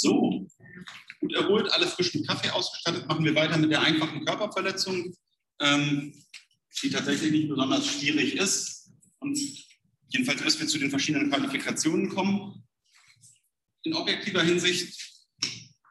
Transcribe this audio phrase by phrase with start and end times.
[0.00, 0.46] So,
[1.20, 5.12] gut erholt, alle frischen Kaffee ausgestattet, machen wir weiter mit der einfachen Körperverletzung,
[5.60, 6.14] ähm,
[6.82, 8.92] die tatsächlich nicht besonders schwierig ist.
[9.18, 9.36] Und
[10.08, 12.64] jedenfalls müssen wir zu den verschiedenen Qualifikationen kommen.
[13.82, 14.96] In objektiver Hinsicht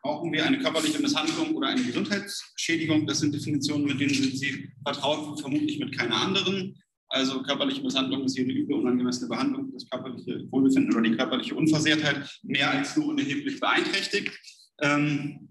[0.02, 3.06] brauchen wir eine körperliche Misshandlung oder eine Gesundheitsschädigung.
[3.08, 6.82] Das sind Definitionen, mit denen sind Sie vertraut, vermutlich mit keiner anderen.
[7.10, 12.40] Also körperliche Misshandlung ist jede üble, unangemessene Behandlung, das körperliche Wohlbefinden oder die körperliche Unversehrtheit
[12.44, 14.38] mehr als nur unerheblich beeinträchtigt.
[14.82, 15.48] Ähm,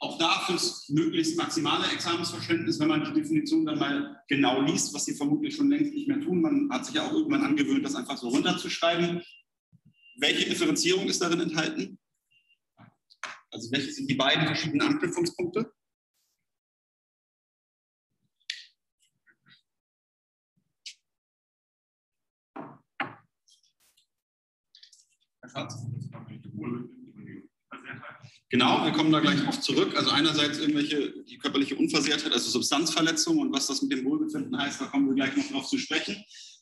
[0.00, 5.04] auch da fürs möglichst maximale Examensverständnis, wenn man die Definition dann mal genau liest, was
[5.04, 6.40] sie vermutlich schon längst nicht mehr tun.
[6.40, 9.22] Man hat sich ja auch irgendwann angewöhnt, das einfach so runterzuschreiben.
[10.20, 11.98] Welche Differenzierung ist darin enthalten?
[13.50, 15.72] Also welche sind die beiden verschiedenen Anknüpfungspunkte?
[28.50, 29.94] Genau, wir kommen da gleich drauf zurück.
[29.94, 34.80] Also einerseits irgendwelche die körperliche Unversehrtheit, also Substanzverletzung und was das mit dem Wohlbefinden heißt,
[34.80, 36.16] da kommen wir gleich noch drauf zu sprechen.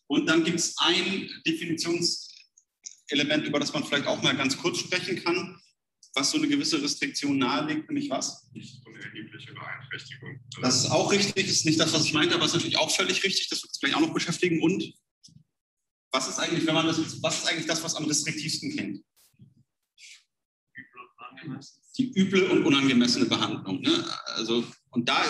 [0.08, 5.22] Und dann gibt es ein Definitionselement, über das man vielleicht auch mal ganz kurz sprechen
[5.22, 5.60] kann,
[6.14, 8.48] was so eine gewisse Restriktion nahelegt, nämlich was?
[8.52, 10.40] Nicht unerhebliche Beeinträchtigung.
[10.62, 12.78] Das ist auch richtig, das ist nicht das, was ich meinte, aber es ist natürlich
[12.78, 14.62] auch völlig richtig, das wird uns gleich auch noch beschäftigen.
[14.62, 14.92] Und
[16.16, 19.04] was ist eigentlich, wenn man das, was ist eigentlich das, was am restriktivsten kennt?
[21.98, 23.82] Die üble und unangemessene Behandlung.
[23.82, 24.04] Ne?
[24.36, 25.22] Also, und da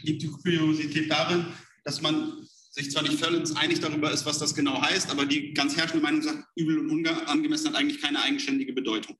[0.00, 1.46] liegt die Kuriosität darin,
[1.84, 5.54] dass man sich zwar nicht völlig einig darüber ist, was das genau heißt, aber die
[5.54, 9.16] ganz herrschende Meinung sagt, übel und unangemessen hat eigentlich keine eigenständige Bedeutung.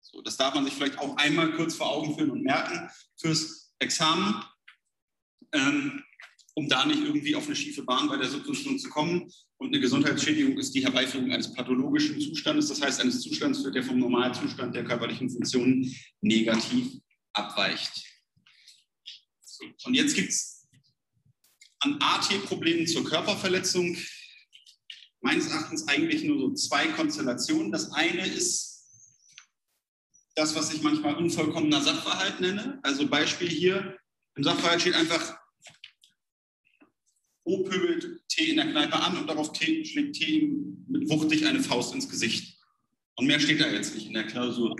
[0.00, 3.74] So, das darf man sich vielleicht auch einmal kurz vor Augen führen und merken fürs
[3.78, 4.42] Examen.
[5.52, 6.02] Ähm,
[6.54, 9.30] um da nicht irgendwie auf eine schiefe Bahn bei der Substitution zu kommen.
[9.56, 13.98] Und eine Gesundheitsschädigung ist die Herbeiführung eines pathologischen Zustandes, das heißt eines Zustands, der vom
[13.98, 17.00] Normalzustand der körperlichen Funktionen negativ
[17.32, 18.04] abweicht.
[19.84, 20.68] Und jetzt gibt es
[21.80, 23.96] an AT-Problemen zur Körperverletzung
[25.20, 27.72] meines Erachtens eigentlich nur so zwei Konstellationen.
[27.72, 28.74] Das eine ist
[30.34, 32.78] das, was ich manchmal unvollkommener Sachverhalt nenne.
[32.82, 33.96] Also Beispiel hier,
[34.36, 35.38] im Sachverhalt steht einfach
[37.44, 41.60] O pöbelt T in der Kneipe an und darauf schlägt T ihm mit wuchtig eine
[41.60, 42.56] Faust ins Gesicht.
[43.16, 44.76] Und mehr steht da jetzt nicht in der Klausur.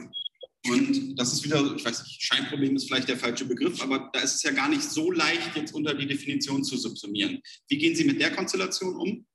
[0.67, 4.21] Und das ist wieder, ich weiß nicht, Scheinproblem ist vielleicht der falsche Begriff, aber da
[4.21, 7.41] ist es ja gar nicht so leicht, jetzt unter die Definition zu subsumieren.
[7.69, 9.27] Wie gehen Sie mit der Konstellation um?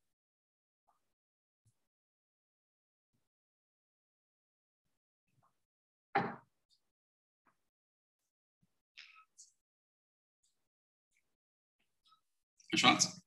[12.69, 13.21] Herr Schwarz.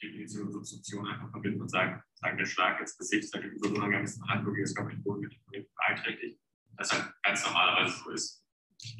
[0.00, 3.82] Definition und Substitution einfach verbinden und sagen, sagen der Schlag ins Gesicht, sagt die besondere
[3.82, 6.38] Handlung, ist körperlich Boden beeinträchtigt.
[6.76, 8.44] Das halt ganz normalerweise so ist.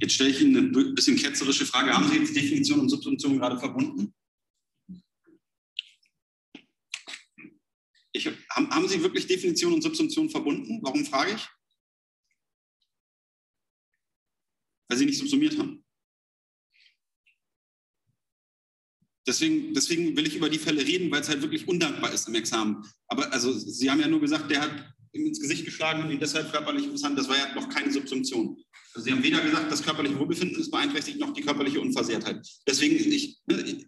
[0.00, 1.92] Jetzt stelle ich Ihnen eine bisschen ketzerische Frage.
[1.92, 4.14] Haben Sie jetzt Definition und Subsumption gerade verbunden?
[8.12, 10.80] Ich, haben, haben Sie wirklich Definition und Subsumption verbunden?
[10.82, 11.48] Warum frage ich?
[14.88, 15.81] Weil Sie nicht subsumiert haben.
[19.26, 22.34] Deswegen, deswegen will ich über die Fälle reden, weil es halt wirklich undankbar ist im
[22.34, 22.84] Examen.
[23.06, 26.18] Aber also Sie haben ja nur gesagt, der hat ihm ins Gesicht geschlagen und ihn
[26.18, 27.20] deshalb körperlich misshandelt.
[27.20, 28.56] Das war ja noch keine Subsumption.
[28.94, 32.46] Also Sie haben weder gesagt, das körperliche Wohlbefinden ist beeinträchtigt, noch die körperliche Unversehrtheit.
[32.66, 33.40] Deswegen, ich,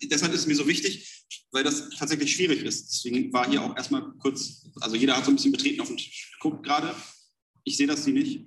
[0.05, 2.89] deshalb ist es mir so wichtig, weil das tatsächlich schwierig ist.
[2.89, 5.97] Deswegen war hier auch erstmal kurz, also jeder hat so ein bisschen betreten auf den
[5.97, 6.95] Tisch geguckt gerade.
[7.65, 8.47] Ich sehe das Sie nicht.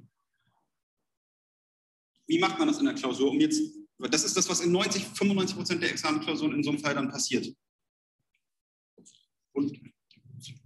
[2.27, 3.61] Wie macht man das in der Klausur, um jetzt
[3.99, 7.09] das ist das, was in 90, 95 Prozent der Examenklausuren in so einem Fall dann
[7.09, 7.47] passiert.
[9.53, 9.79] Und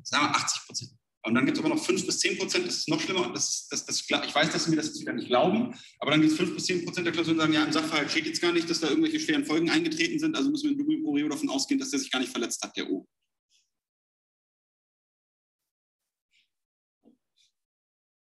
[0.03, 0.92] sagen wir 80 Prozent.
[1.24, 3.31] Und dann gibt es aber noch 5 bis 10 Prozent, das ist noch schlimmer.
[3.31, 6.22] Das, das, das, ich weiß, dass Sie mir das jetzt wieder nicht glauben, aber dann
[6.22, 8.42] gibt es 5 bis 10 Prozent der Klausuren, die sagen, ja, im Sachverhalt steht jetzt
[8.42, 11.50] gar nicht, dass da irgendwelche schweren Folgen eingetreten sind, also müssen wir in Oreo davon
[11.50, 13.08] ausgehen, dass der sich gar nicht verletzt hat, der O.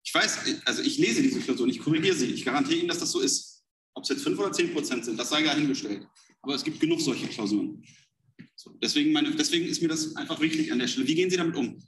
[0.05, 3.11] Ich weiß, also ich lese diese Klausur, ich korrigiere sie, ich garantiere Ihnen, dass das
[3.11, 3.56] so ist.
[3.97, 6.07] Ob es jetzt 5 oder 10 Prozent sind, das sei ja hingestellt.
[6.43, 7.83] Aber es gibt genug solche Klausuren.
[8.55, 11.07] So, deswegen, meine, deswegen ist mir das einfach wichtig an der Stelle.
[11.07, 11.83] Wie gehen Sie damit um?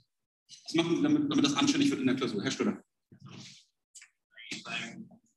[0.64, 2.42] Was machen Sie damit, damit das anständig wird in der Klausur?
[2.42, 2.82] Herr Stöder.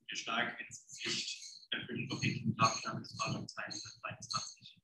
[0.07, 1.43] Wir stark ins Gesicht
[2.09, 4.79] doch den Abstand des Verhandlungsteils 23.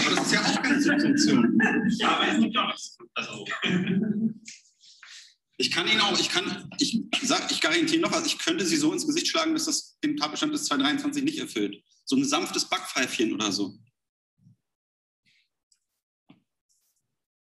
[0.00, 1.60] Aber das ist ja auch keine Subsumption.
[2.00, 2.98] Ja, aber es gibt ja auch nichts.
[3.14, 3.44] Also.
[5.60, 8.76] Ich kann Ihnen auch, ich kann, ich sag, ich garantiere noch, also ich könnte Sie
[8.76, 11.82] so ins Gesicht schlagen, dass das den Tatbestand des 223 nicht erfüllt.
[12.04, 13.78] So ein sanftes Backpfeifchen oder so.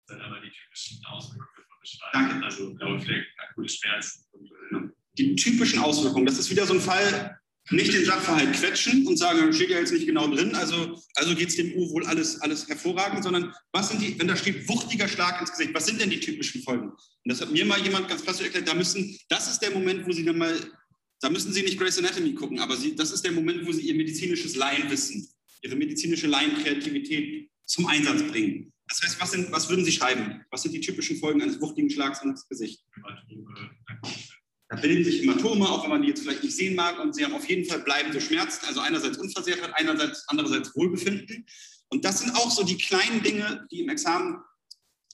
[0.08, 2.30] dann aber die typischen Auswirkungen von Beschreibung.
[2.30, 2.46] Danke.
[2.46, 4.26] Also blaue Flecken, akute Schmerzen.
[4.32, 7.40] Und, äh, Die typischen Auswirkungen, das ist wieder so ein Fall,
[7.72, 11.50] nicht den Sachverhalt quetschen und sagen, steht ja jetzt nicht genau drin, also, also geht
[11.50, 15.08] es dem U wohl alles, alles hervorragend, sondern was sind die, wenn da steht wuchtiger
[15.08, 16.90] Schlag ins Gesicht, was sind denn die typischen Folgen?
[16.90, 20.06] Und das hat mir mal jemand ganz klassisch erklärt, da müssen, das ist der Moment,
[20.06, 20.56] wo Sie dann mal,
[21.22, 23.82] da müssen Sie nicht Grace Anatomy gucken, aber Sie, das ist der Moment, wo Sie
[23.82, 25.28] Ihr medizinisches Laienwissen,
[25.64, 28.72] Ihre medizinische Laienkreativität zum Einsatz bringen.
[28.88, 30.46] Das heißt, was, sind, was würden Sie schreiben?
[30.52, 32.84] Was sind die typischen Folgen eines wuchtigen Schlags ins Gesicht?
[34.70, 37.00] Da bilden sich Hämatome, auch wenn man die jetzt vielleicht nicht sehen mag.
[37.00, 38.66] Und sie haben auf jeden Fall bleibende Schmerzen.
[38.66, 41.46] Also einerseits Unversehrtheit, einerseits, andererseits Wohlbefinden.
[41.90, 44.38] Und das sind auch so die kleinen Dinge, die im Examen,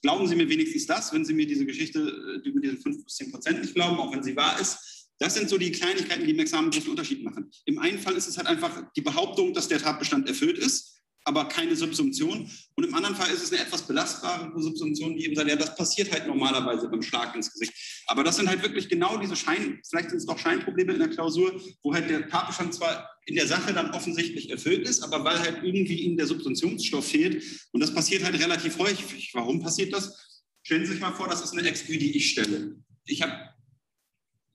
[0.01, 1.99] glauben Sie mir wenigstens das, wenn Sie mir diese Geschichte
[2.45, 5.09] über diese 5 bis 10 Prozent nicht glauben, auch wenn sie wahr ist.
[5.19, 7.51] Das sind so die Kleinigkeiten, die im Examen großen Unterschied machen.
[7.65, 11.45] Im einen Fall ist es halt einfach die Behauptung, dass der Tatbestand erfüllt ist aber
[11.45, 12.49] keine Subsumption.
[12.75, 15.75] Und im anderen Fall ist es eine etwas belastbare Subsumption, die eben sagt, ja, das
[15.75, 17.73] passiert halt normalerweise beim Schlag ins Gesicht.
[18.07, 21.09] Aber das sind halt wirklich genau diese Schein, vielleicht sind es doch Scheinprobleme in der
[21.09, 25.39] Klausur, wo halt der Tatbestand zwar in der Sache dann offensichtlich erfüllt ist, aber weil
[25.39, 27.43] halt irgendwie ihnen der Subsumptionsstoff fehlt.
[27.71, 29.31] Und das passiert halt relativ häufig.
[29.33, 30.41] Warum passiert das?
[30.63, 32.75] Stellen Sie sich mal vor, das ist eine Exkü, die ich stelle.
[33.05, 33.50] Ich habe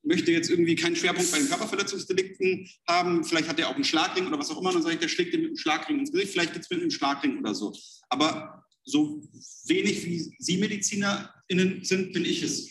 [0.06, 4.26] möchte jetzt irgendwie keinen Schwerpunkt bei den Körperverletzungsdelikten haben, vielleicht hat er auch einen Schlagring
[4.26, 6.32] oder was auch immer, dann sage ich, der schlägt dir mit einem Schlagring ins Gesicht,
[6.32, 7.74] vielleicht gibt es mit einem Schlagring oder so.
[8.08, 9.20] Aber so
[9.64, 12.70] wenig wie Sie MedizinerInnen sind, bin ich es.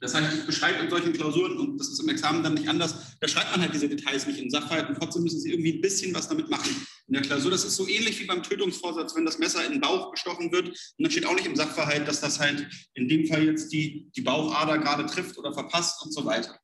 [0.00, 2.94] Das heißt, ich beschreibe in solchen Klausuren, und das ist im Examen dann nicht anders,
[3.20, 5.82] da schreibt man halt diese Details nicht in Sachverhalt und trotzdem müssen Sie irgendwie ein
[5.82, 6.74] bisschen was damit machen.
[7.06, 9.80] In der Klausur, das ist so ähnlich wie beim Tötungsvorsatz, wenn das Messer in den
[9.82, 13.26] Bauch gestochen wird und dann steht auch nicht im Sachverhalt, dass das halt in dem
[13.26, 16.58] Fall jetzt die, die Bauchader gerade trifft oder verpasst und so weiter.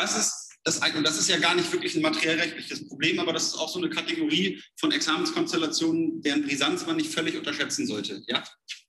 [0.00, 3.48] Das ist das, und das ist ja gar nicht wirklich ein materiellrechtliches Problem, aber das
[3.48, 8.22] ist auch so eine Kategorie von Examenskonstellationen, deren Brisanz man nicht völlig unterschätzen sollte.
[8.26, 8.42] Ja?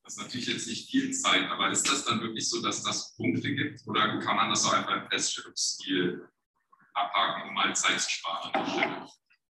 [0.04, 3.16] Das ist natürlich jetzt nicht viel Zeit, aber ist das dann wirklich so, dass das
[3.16, 6.28] Punkte gibt oder kann man das auch einfach im Feststellungsstil
[6.94, 9.08] abhaken, um mal Zeit zu sparen?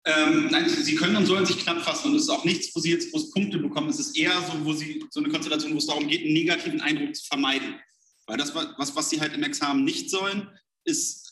[0.06, 2.80] Ähm, nein, Sie können und sollen sich knapp fassen und es ist auch nichts, wo
[2.80, 3.90] Sie jetzt groß Punkte bekommen.
[3.90, 6.80] Es ist eher so, wo Sie so eine Konstellation, wo es darum geht, einen negativen
[6.80, 7.80] Eindruck zu vermeiden.
[8.28, 10.50] Weil das, was, was Sie halt im Examen nicht sollen,
[10.86, 11.25] ist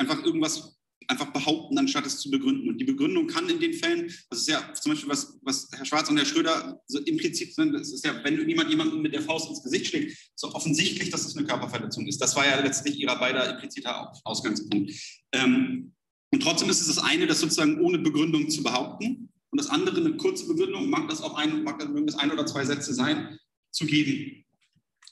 [0.00, 0.80] einfach irgendwas
[1.10, 2.68] einfach behaupten, anstatt es zu begründen.
[2.68, 5.84] Und die Begründung kann in den Fällen, das ist ja zum Beispiel, was, was Herr
[5.84, 9.22] Schwarz und Herr Schröder so implizit sind, das ist ja, wenn jemand jemanden mit der
[9.22, 12.20] Faust ins Gesicht schlägt, so offensichtlich, dass es eine Körperverletzung ist.
[12.20, 14.92] Das war ja letztlich ihrer beider impliziter Ausgangspunkt.
[15.32, 15.92] Ähm,
[16.32, 19.96] und trotzdem ist es das eine, das sozusagen ohne Begründung zu behaupten und das andere,
[19.96, 23.36] eine kurze Begründung, mag das auch ein, mag das ein oder zwei Sätze sein,
[23.72, 24.44] zu geben.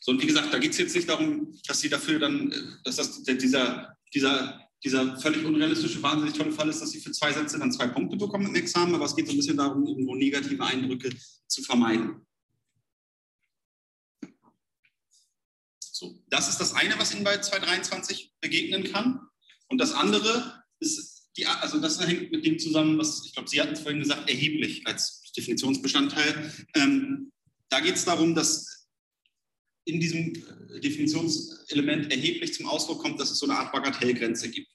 [0.01, 2.57] So, und wie gesagt, da geht es jetzt nicht darum, dass sie dafür dann, äh,
[2.85, 7.33] dass das, dieser, dieser dieser völlig unrealistische, wahnsinnig tolle Fall ist, dass sie für zwei
[7.33, 10.15] Sätze dann zwei Punkte bekommen im Examen, aber es geht so ein bisschen darum, irgendwo
[10.15, 11.11] negative Eindrücke
[11.49, 12.27] zu vermeiden.
[15.81, 19.21] So, das ist das eine, was Ihnen bei 223 begegnen kann.
[19.69, 23.61] Und das andere ist, die, also das hängt mit dem zusammen, was ich glaube, Sie
[23.61, 26.53] hatten es vorhin gesagt, erheblich als Definitionsbestandteil.
[26.75, 27.33] Ähm,
[27.69, 28.78] da geht es darum, dass
[29.89, 34.71] in diesem äh, Definitionselement erheblich zum Ausdruck kommt, dass es so eine Art Bagatellgrenze gibt.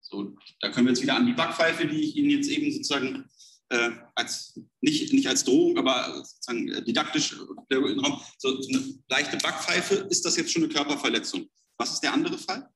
[0.00, 3.24] So, da können wir jetzt wieder an die Backpfeife, die ich Ihnen jetzt eben sozusagen
[3.70, 7.36] äh, als nicht, nicht als Drohung, aber sozusagen äh, didaktisch
[7.70, 11.48] äh, Raum, so, eine leichte Backpfeife, ist das jetzt schon eine Körperverletzung?
[11.78, 12.68] Was ist der andere Fall,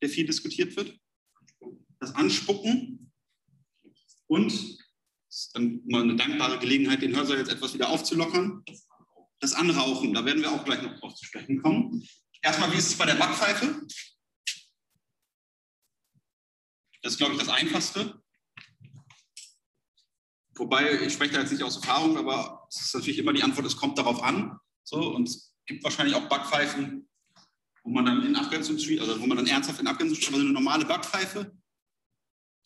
[0.00, 0.96] der viel diskutiert wird?
[1.98, 3.12] Das Anspucken
[4.28, 4.78] und
[5.54, 8.62] dann mal eine dankbare Gelegenheit, den Hörsaal jetzt etwas wieder aufzulockern
[9.40, 12.06] das Anrauchen, da werden wir auch gleich noch drauf zu sprechen kommen.
[12.42, 13.86] Erstmal, wie ist es bei der Backpfeife?
[17.02, 18.20] Das ist, glaube ich, das Einfachste.
[20.56, 23.66] Wobei, ich spreche da jetzt nicht aus Erfahrung, aber es ist natürlich immer die Antwort,
[23.66, 24.58] es kommt darauf an.
[24.82, 27.08] So, und es gibt wahrscheinlich auch Backpfeifen,
[27.84, 30.50] wo man dann in Abgrenzung, also wo man dann ernsthaft in Abgrenzung steht, aber eine
[30.50, 31.56] normale Backpfeife,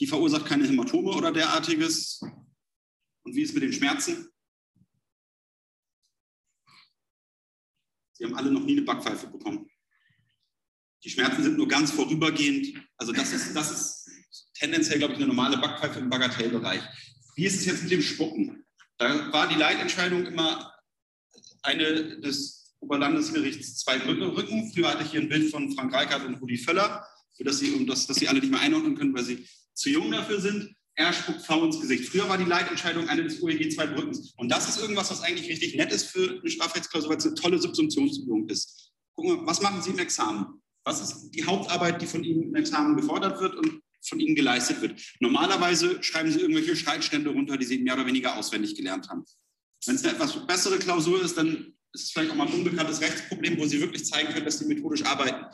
[0.01, 2.21] die verursacht keine Hämatome oder derartiges.
[3.25, 4.33] Und wie ist es mit den Schmerzen?
[8.23, 9.69] Sie haben alle noch nie eine Backpfeife bekommen.
[11.03, 12.69] Die Schmerzen sind nur ganz vorübergehend.
[12.97, 14.11] Also das ist, das ist
[14.55, 16.83] tendenziell, glaube ich, eine normale Backpfeife im Bagatellbereich.
[17.35, 18.65] Wie ist es jetzt mit dem Spucken?
[18.97, 20.73] Da war die Leitentscheidung immer
[21.63, 24.73] eine des Oberlandesgerichts zwei Rücken.
[24.73, 27.05] Früher hatte ich hier ein Bild von Frank Reichert und Rudi Völler,
[27.37, 29.91] für das Sie, um das, dass Sie alle nicht mehr einordnen können, weil Sie zu
[29.91, 32.09] jung dafür sind er spuckt V ins Gesicht.
[32.09, 34.35] Früher war die Leitentscheidung eine des OEG 2 Brückens.
[34.37, 37.35] Und das ist irgendwas, was eigentlich richtig nett ist für eine Strafrechtsklausur, weil es eine
[37.35, 38.93] tolle Subsumptionsübung ist.
[39.15, 40.63] Gucken wir, was machen Sie im Examen?
[40.85, 44.83] Was ist die Hauptarbeit, die von Ihnen im Examen gefordert wird und von Ihnen geleistet
[44.83, 45.01] wird?
[45.21, 49.25] Normalerweise schreiben Sie irgendwelche Streitstände runter, die Sie mehr oder weniger auswendig gelernt haben.
[49.87, 53.01] Wenn es eine etwas bessere Klausur ist, dann ist es vielleicht auch mal ein unbekanntes
[53.01, 55.45] Rechtsproblem, wo Sie wirklich zeigen können, dass Sie methodisch arbeiten.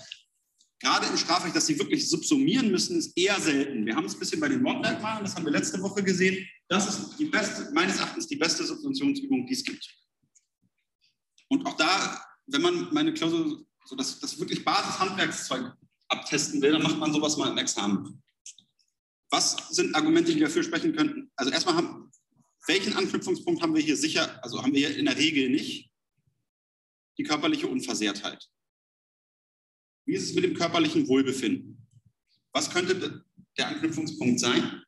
[0.80, 3.84] Gerade im Strafrecht, dass Sie wirklich subsumieren müssen, ist eher selten.
[3.84, 6.46] Wir haben es ein bisschen bei den Mordmerkmalen, das haben wir letzte Woche gesehen.
[6.68, 9.88] Das ist die beste, meines Erachtens die beste Subsumptionsübung, die es gibt.
[11.48, 15.72] Und auch da, wenn man meine Klausur, so das, das wirklich Basishandwerkszeug
[16.08, 18.22] abtesten will, dann macht man sowas mal im Examen.
[19.30, 21.30] Was sind Argumente, die dafür sprechen könnten?
[21.36, 22.10] Also erstmal haben,
[22.66, 25.90] welchen Anknüpfungspunkt haben wir hier sicher, also haben wir hier in der Regel nicht?
[27.18, 28.48] Die körperliche Unversehrtheit.
[30.08, 31.86] Wie ist es mit dem körperlichen Wohlbefinden?
[32.54, 33.22] Was könnte
[33.58, 34.82] der Anknüpfungspunkt sein?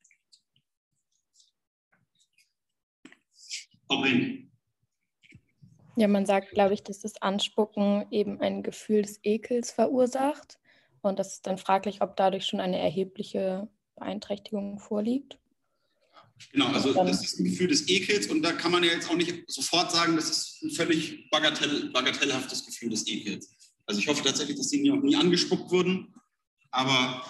[3.86, 4.50] Frau Brink.
[5.96, 10.58] Ja, man sagt, glaube ich, dass das Anspucken eben ein Gefühl des Ekels verursacht.
[11.02, 15.38] Und das ist dann fraglich, ob dadurch schon eine erhebliche Beeinträchtigung vorliegt.
[16.52, 19.16] Genau, also das ist ein Gefühl des Ekels und da kann man ja jetzt auch
[19.16, 23.59] nicht sofort sagen, das ist ein völlig bagatell, bagatellhaftes Gefühl des Ekels.
[23.90, 26.14] Also ich hoffe tatsächlich, dass sie auch nie angespuckt wurden,
[26.70, 27.26] aber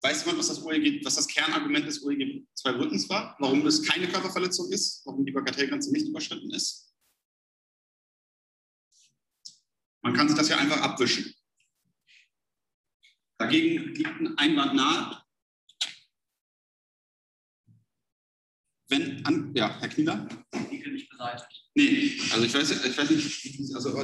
[0.00, 3.36] weiß man, was das, OEG, was das Kernargument des OEG 2 Rückens war?
[3.40, 5.04] Warum es keine Körperverletzung ist?
[5.04, 6.94] Warum die Bagatellgrenze nicht überschritten ist?
[10.00, 11.34] Man kann sich das ja einfach abwischen.
[13.36, 15.22] Dagegen liegt ein Einwand nahe.
[18.88, 20.26] Wenn, an, ja, Herr Knieler?
[20.80, 21.64] Ekel nicht beseitigt.
[21.74, 23.94] Nee, also ich weiß, ich weiß nicht, also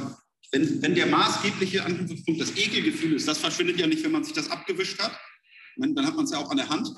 [0.51, 4.33] wenn, wenn der maßgebliche Anknüpfungspunkt das Ekelgefühl ist, das verschwindet ja nicht, wenn man sich
[4.33, 5.17] das abgewischt hat.
[5.77, 6.89] Dann hat man es ja auch an der Hand.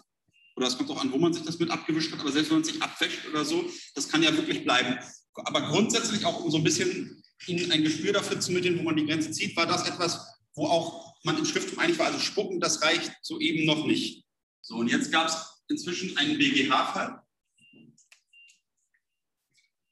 [0.56, 2.20] Oder es kommt auch an, wo man sich das mit abgewischt hat.
[2.20, 4.98] Aber selbst wenn man sich abwäscht oder so, das kann ja wirklich bleiben.
[5.34, 8.96] Aber grundsätzlich auch, um so ein bisschen Ihnen ein Gespür dafür zu mitteln, wo man
[8.96, 10.20] die Grenze zieht, war das etwas,
[10.56, 14.26] wo auch man im Schriftum einig war, also spucken, das reicht so eben noch nicht.
[14.62, 15.38] So, und jetzt gab es
[15.70, 17.22] inzwischen einen BGH-Fall.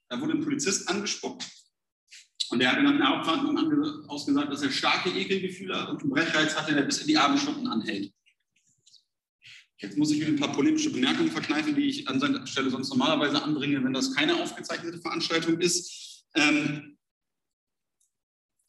[0.10, 1.46] Da wurde ein Polizist angespuckt
[2.50, 6.84] und der hat in der Hauptverhandlung ausgesagt, dass er starke Ekelgefühle und Brechreiz hatte, der
[6.84, 8.14] bis in die Abendstunden anhält.
[9.80, 12.90] Jetzt muss ich mir ein paar polemische Bemerkungen verkneifen, die ich an seiner Stelle sonst
[12.90, 16.26] normalerweise anbringe, wenn das keine aufgezeichnete Veranstaltung ist.
[16.34, 16.98] Ähm,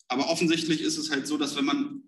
[0.09, 2.02] aber offensichtlich ist es halt so, dass wenn man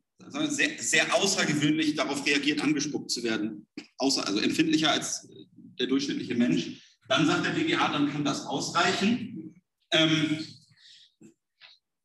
[0.49, 5.29] sehr, sehr außergewöhnlich darauf reagiert, angespuckt zu werden, außer, also empfindlicher als
[5.79, 9.61] der durchschnittliche Mensch, dann sagt der BGH, dann kann das ausreichen.
[9.91, 10.47] Ähm,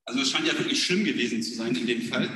[0.03, 2.27] also es scheint ja wirklich schlimm gewesen zu sein in dem Fall.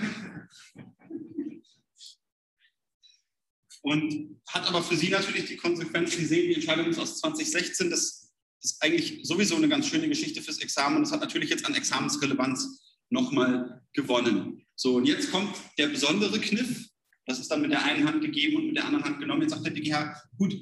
[3.81, 7.89] Und hat aber für Sie natürlich die Konsequenz, Sie sehen, die Entscheidung ist aus 2016,
[7.89, 11.65] das ist eigentlich sowieso eine ganz schöne Geschichte fürs Examen und das hat natürlich jetzt
[11.65, 14.63] an Examensrelevanz nochmal gewonnen.
[14.75, 16.87] So, und jetzt kommt der besondere Kniff.
[17.25, 19.41] Das ist dann mit der einen Hand gegeben und mit der anderen Hand genommen.
[19.41, 20.53] Jetzt sagt der BGH, gut,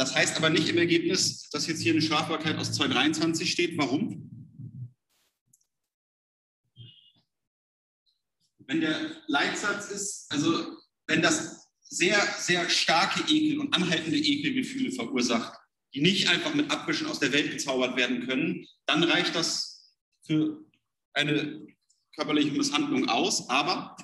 [0.00, 3.76] das heißt aber nicht im Ergebnis, dass jetzt hier eine Strafbarkeit aus 223 steht.
[3.76, 4.30] Warum?
[8.60, 15.60] Wenn der Leitsatz ist, also wenn das sehr, sehr starke Ekel und anhaltende Ekelgefühle verursacht,
[15.92, 19.92] die nicht einfach mit Abwischen aus der Welt gezaubert werden können, dann reicht das
[20.24, 20.64] für
[21.12, 21.66] eine
[22.14, 23.98] körperliche Misshandlung aus, aber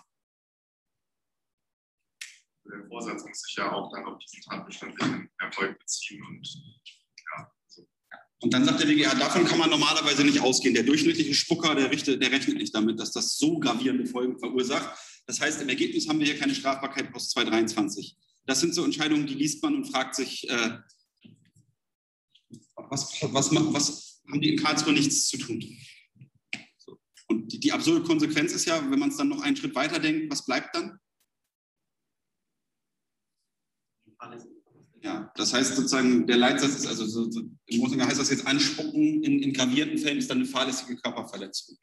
[2.70, 6.48] der Vorsatz muss sich ja auch dann auf diesen tatbestandlichen Erfolg beziehen und
[7.36, 7.50] ja.
[7.68, 7.86] So.
[8.40, 10.74] Und dann sagt der WGH, davon kann man normalerweise nicht ausgehen.
[10.74, 14.98] Der durchschnittliche Spucker, der, richtet, der rechnet nicht damit, dass das so gravierende Folgen verursacht.
[15.26, 18.16] Das heißt, im Ergebnis haben wir hier keine Strafbarkeit aus 223.
[18.46, 20.78] Das sind so Entscheidungen, die liest man und fragt sich, äh,
[22.76, 25.64] was, was, was haben die in Karlsruhe nichts zu tun?
[27.28, 29.98] Und die, die absurde Konsequenz ist ja, wenn man es dann noch einen Schritt weiter
[29.98, 31.00] denkt, was bleibt dann?
[35.06, 38.44] Ja, das heißt sozusagen, der Leitsatz ist, also so, so, im Großen heißt das jetzt
[38.44, 41.78] Anspucken in, in gravierten Fällen ist dann eine fahrlässige Körperverletzung.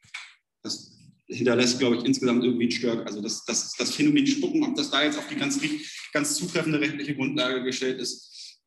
[0.62, 0.92] Das
[1.26, 3.06] hinterlässt, glaube ich, insgesamt irgendwie ein Störk.
[3.06, 5.58] Also das, das, das Phänomen Spucken, ob das da jetzt auf die ganz,
[6.12, 8.60] ganz zutreffende rechtliche Grundlage gestellt ist,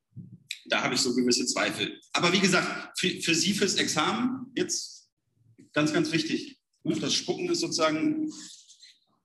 [0.65, 2.01] da habe ich so gewisse Zweifel.
[2.13, 5.07] Aber wie gesagt, für, für Sie fürs Examen jetzt
[5.71, 6.57] ganz, ganz wichtig.
[6.83, 8.27] Ne, das Spucken ist sozusagen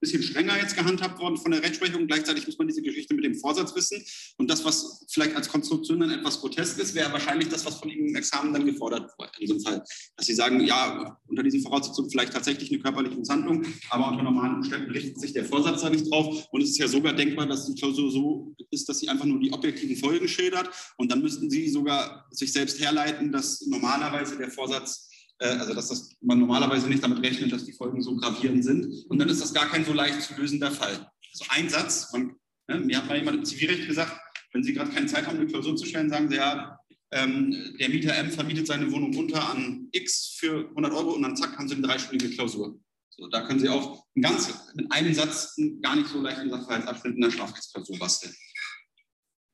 [0.03, 2.05] bisschen strenger jetzt gehandhabt worden von der Rechtsprechung.
[2.07, 4.03] Gleichzeitig muss man diese Geschichte mit dem Vorsatz wissen.
[4.37, 7.89] Und das, was vielleicht als Konstruktion dann etwas grotesk ist, wäre wahrscheinlich das, was von
[7.89, 9.83] Ihnen im Examen dann gefordert wurde in diesem Fall.
[10.15, 14.55] Dass Sie sagen, ja, unter diesen Voraussetzungen vielleicht tatsächlich eine körperliche Misshandlung, aber unter normalen
[14.55, 16.45] Umständen richtet sich der Vorsatz da nicht drauf.
[16.51, 19.39] Und es ist ja sogar denkbar, dass die Klausur so ist, dass sie einfach nur
[19.39, 20.69] die objektiven Folgen schildert.
[20.97, 25.09] Und dann müssten Sie sogar sich selbst herleiten, dass normalerweise der Vorsatz
[25.49, 29.05] also dass das, man normalerweise nicht damit rechnet, dass die Folgen so gravierend sind.
[29.09, 31.11] Und dann ist das gar kein so leicht zu lösender Fall.
[31.31, 32.35] Also ein Satz, man,
[32.67, 34.19] ne, mir hat mal jemand im Zivilrecht gesagt,
[34.53, 36.77] wenn Sie gerade keine Zeit haben, eine Klausur zu stellen, sagen Sie ja,
[37.11, 41.35] ähm, der Mieter M vermietet seine Wohnung unter an X für 100 Euro und dann
[41.35, 42.79] zack, haben Sie eine dreistündige Klausur.
[43.09, 47.15] So, da können Sie auch ganz, mit einem Satz gar nicht so leicht einen Sachverhaltsabschnitt
[47.15, 48.33] in der Strafrechtsklausur basteln.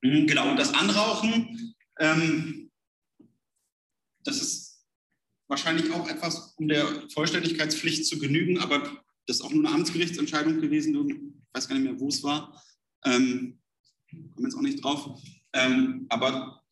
[0.02, 2.70] Mhm, genau, und das Anrauchen, ähm,
[4.24, 4.59] das ist
[5.50, 8.78] wahrscheinlich auch etwas, um der Vollständigkeitspflicht zu genügen, aber
[9.26, 11.16] das ist auch nur eine Amtsgerichtsentscheidung gewesen, ich
[11.52, 12.62] weiß gar nicht mehr, wo es war.
[13.04, 13.58] Ähm,
[14.34, 15.20] komme jetzt auch nicht drauf.
[15.52, 16.62] Ähm, aber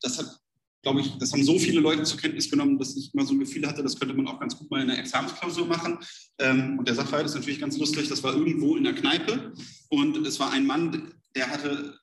[0.00, 0.40] das hat,
[0.82, 3.38] glaube ich, das haben so viele Leute zur Kenntnis genommen, dass ich immer so ein
[3.38, 5.98] Gefühl hatte, das könnte man auch ganz gut mal in der Examensklausur machen.
[6.38, 8.08] Ähm, und der Sachverhalt ist natürlich ganz lustig.
[8.08, 9.52] Das war irgendwo in der Kneipe
[9.88, 11.98] und es war ein Mann, der hatte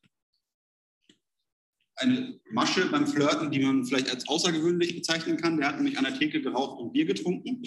[2.02, 5.58] eine Masche beim Flirten, die man vielleicht als außergewöhnlich bezeichnen kann.
[5.58, 7.64] Der hat nämlich an der Theke geraucht und Bier getrunken.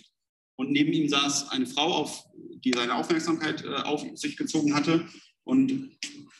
[0.57, 2.25] Und neben ihm saß eine Frau, auf,
[2.65, 5.07] die seine Aufmerksamkeit äh, auf sich gezogen hatte.
[5.45, 5.91] Und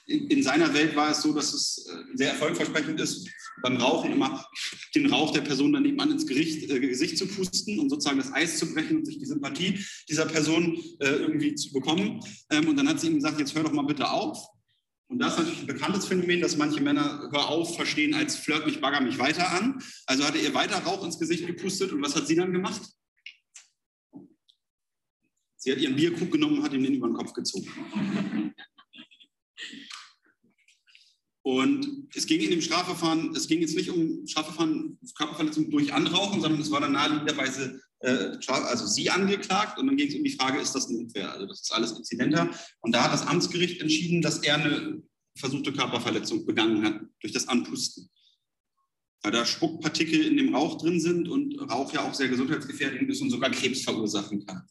[0.07, 3.29] in, in, seiner Welt war es so, dass es äh, sehr erfolgversprechend ist,
[3.63, 4.45] beim Rauchen immer
[4.95, 8.33] den Rauch der Person daneben an ins Gericht, äh, Gesicht zu pusten, um sozusagen das
[8.33, 12.21] Eis zu brechen und sich die Sympathie dieser Person äh, irgendwie zu bekommen.
[12.51, 14.47] Ähm, und dann hat sie ihm gesagt, jetzt hör doch mal bitte auf.
[15.09, 18.67] Und das ist natürlich ein bekanntes Phänomen, dass manche Männer Hör auf verstehen als Flirt
[18.67, 19.83] mich, bagger mich weiter an.
[20.07, 22.83] Also hat er ihr weiter Rauch ins Gesicht gepustet und was hat sie dann gemacht?
[25.57, 27.71] Sie hat ihren Bierkrug genommen und hat ihm den über den Kopf gezogen.
[31.43, 36.41] Und es ging in dem Strafverfahren, es ging jetzt nicht um Strafverfahren, Körperverletzung durch Anrauchen,
[36.41, 40.61] sondern es war dann naheliegenderweise also sie angeklagt und dann ging es um die Frage,
[40.61, 41.33] ist das Notwehr?
[41.33, 42.51] Also das ist alles inzidenter.
[42.81, 45.03] Und da hat das Amtsgericht entschieden, dass er eine
[45.37, 48.11] versuchte Körperverletzung begangen hat durch das Anpusten.
[49.23, 53.23] Weil da Spuckpartikel in dem Rauch drin sind und Rauch ja auch sehr gesundheitsgefährdend ist
[53.23, 54.67] und sogar Krebs verursachen kann.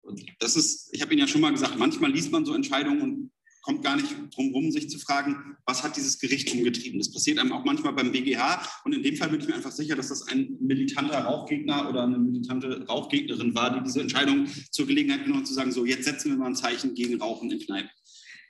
[0.00, 3.02] Und das ist, ich habe Ihnen ja schon mal gesagt, manchmal liest man so Entscheidungen
[3.02, 3.31] und
[3.62, 6.98] kommt gar nicht drum herum, sich zu fragen, was hat dieses Gericht umgetrieben.
[6.98, 8.62] Das passiert einem auch manchmal beim BGH.
[8.84, 12.02] Und in dem Fall bin ich mir einfach sicher, dass das ein militanter Rauchgegner oder
[12.02, 16.04] eine militante Rauchgegnerin war, die diese Entscheidung zur Gelegenheit genommen hat, zu sagen, so jetzt
[16.04, 17.90] setzen wir mal ein Zeichen gegen Rauchen in Kneipen.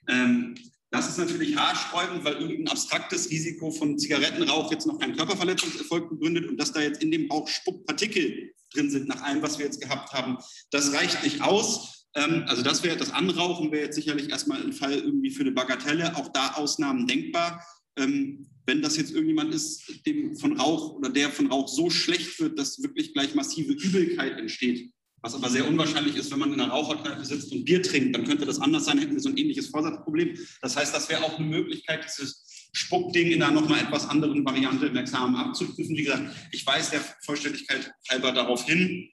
[0.09, 0.55] Ähm,
[0.91, 6.47] das ist natürlich haarsträubend, weil irgendein abstraktes Risiko von Zigarettenrauch jetzt noch keinen Körperverletzungserfolg begründet
[6.49, 9.81] und dass da jetzt in dem Rauch Spuckpartikel drin sind, nach allem, was wir jetzt
[9.81, 10.37] gehabt haben,
[10.71, 12.02] das reicht nicht aus.
[12.15, 15.53] Ähm, also das wäre das Anrauchen wäre jetzt sicherlich erstmal ein Fall irgendwie für eine
[15.53, 17.65] Bagatelle, auch da Ausnahmen denkbar.
[17.97, 22.39] Ähm, wenn das jetzt irgendjemand ist, dem von Rauch oder der von Rauch so schlecht
[22.41, 26.61] wird, dass wirklich gleich massive Übelkeit entsteht, was aber sehr unwahrscheinlich ist, wenn man in
[26.61, 29.37] einer Raucherkneipe sitzt und Bier trinkt, dann könnte das anders sein, hätten wir so ein
[29.37, 30.37] ähnliches Vorsatzproblem.
[30.61, 34.87] Das heißt, das wäre auch eine Möglichkeit, dieses Spuckding in einer nochmal etwas anderen Variante
[34.87, 35.97] im Examen abzuprüfen.
[35.97, 39.11] Wie gesagt, ich weise der Vollständigkeit halber darauf hin,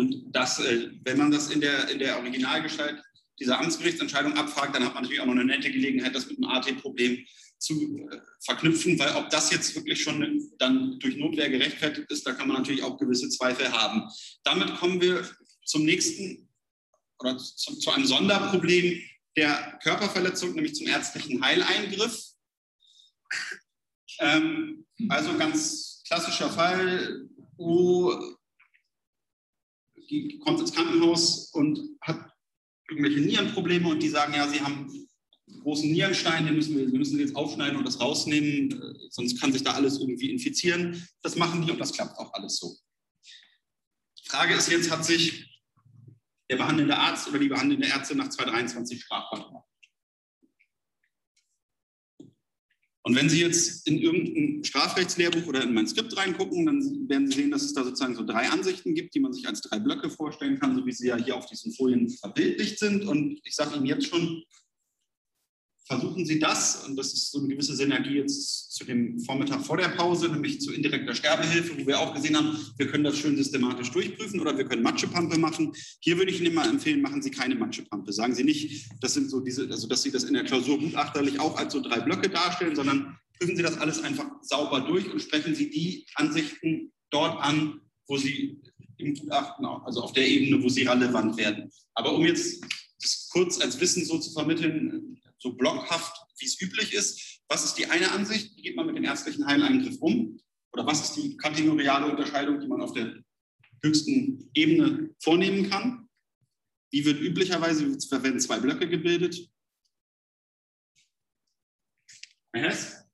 [0.00, 3.02] und das, äh, wenn man das in der, in der Originalgestalt
[3.38, 6.46] dieser Amtsgerichtsentscheidung abfragt, dann hat man natürlich auch noch eine nette Gelegenheit, das mit dem
[6.46, 7.26] AT-Problem
[7.58, 12.32] zu äh, verknüpfen, weil ob das jetzt wirklich schon dann durch Notwehr gerechtfertigt ist, da
[12.32, 14.08] kann man natürlich auch gewisse Zweifel haben.
[14.42, 15.28] Damit kommen wir
[15.66, 16.48] zum nächsten
[17.18, 19.02] oder zu, zu einem Sonderproblem
[19.36, 22.24] der Körperverletzung, nämlich zum ärztlichen Heileingriff.
[24.20, 28.38] Ähm, also ganz klassischer Fall, wo
[30.44, 32.32] kommt ins Krankenhaus und hat
[32.88, 34.90] irgendwelche Nierenprobleme und die sagen, ja, sie haben
[35.48, 39.40] einen großen Nierenstein, den müssen wir, wir müssen jetzt aufschneiden und das rausnehmen, äh, sonst
[39.40, 41.06] kann sich da alles irgendwie infizieren.
[41.22, 42.76] Das machen die und das klappt auch alles so.
[44.24, 45.46] Frage ist jetzt, hat sich
[46.50, 49.66] der behandelnde Arzt oder die behandelnde Ärztin nach 223 strafbar gemacht?
[53.02, 57.34] Und wenn Sie jetzt in irgendein Strafrechtslehrbuch oder in mein Skript reingucken, dann werden Sie
[57.34, 60.10] sehen, dass es da sozusagen so drei Ansichten gibt, die man sich als drei Blöcke
[60.10, 63.06] vorstellen kann, so wie sie ja hier auf diesen Folien verbildlicht sind.
[63.06, 64.42] Und ich sage Ihnen jetzt schon,
[65.90, 69.76] versuchen Sie das, und das ist so eine gewisse Synergie jetzt zu dem Vormittag vor
[69.76, 73.36] der Pause, nämlich zu indirekter Sterbehilfe, wo wir auch gesehen haben, wir können das schön
[73.36, 75.72] systematisch durchprüfen oder wir können Matschepampe machen.
[75.98, 78.12] Hier würde ich Ihnen immer empfehlen, machen Sie keine Matschepampe.
[78.12, 81.40] Sagen Sie nicht, das sind so diese, also dass Sie das in der Klausur gutachterlich
[81.40, 85.20] auch als so drei Blöcke darstellen, sondern prüfen Sie das alles einfach sauber durch und
[85.20, 88.60] sprechen Sie die Ansichten dort an, wo Sie
[88.98, 91.68] im Gutachten, also auf der Ebene, wo sie relevant werden.
[91.94, 92.62] Aber um jetzt
[93.02, 97.42] das kurz als Wissen so zu vermitteln, so blockhaft, wie es üblich ist.
[97.48, 98.56] Was ist die eine Ansicht?
[98.56, 100.38] Wie geht man mit dem ärztlichen Heileingriff um?
[100.72, 103.14] Oder was ist die kategoriale Unterscheidung, die man auf der
[103.82, 106.08] höchsten Ebene vornehmen kann?
[106.92, 109.48] Wie wird üblicherweise, werden zwei Blöcke gebildet?
[112.52, 113.04] Herr Hess?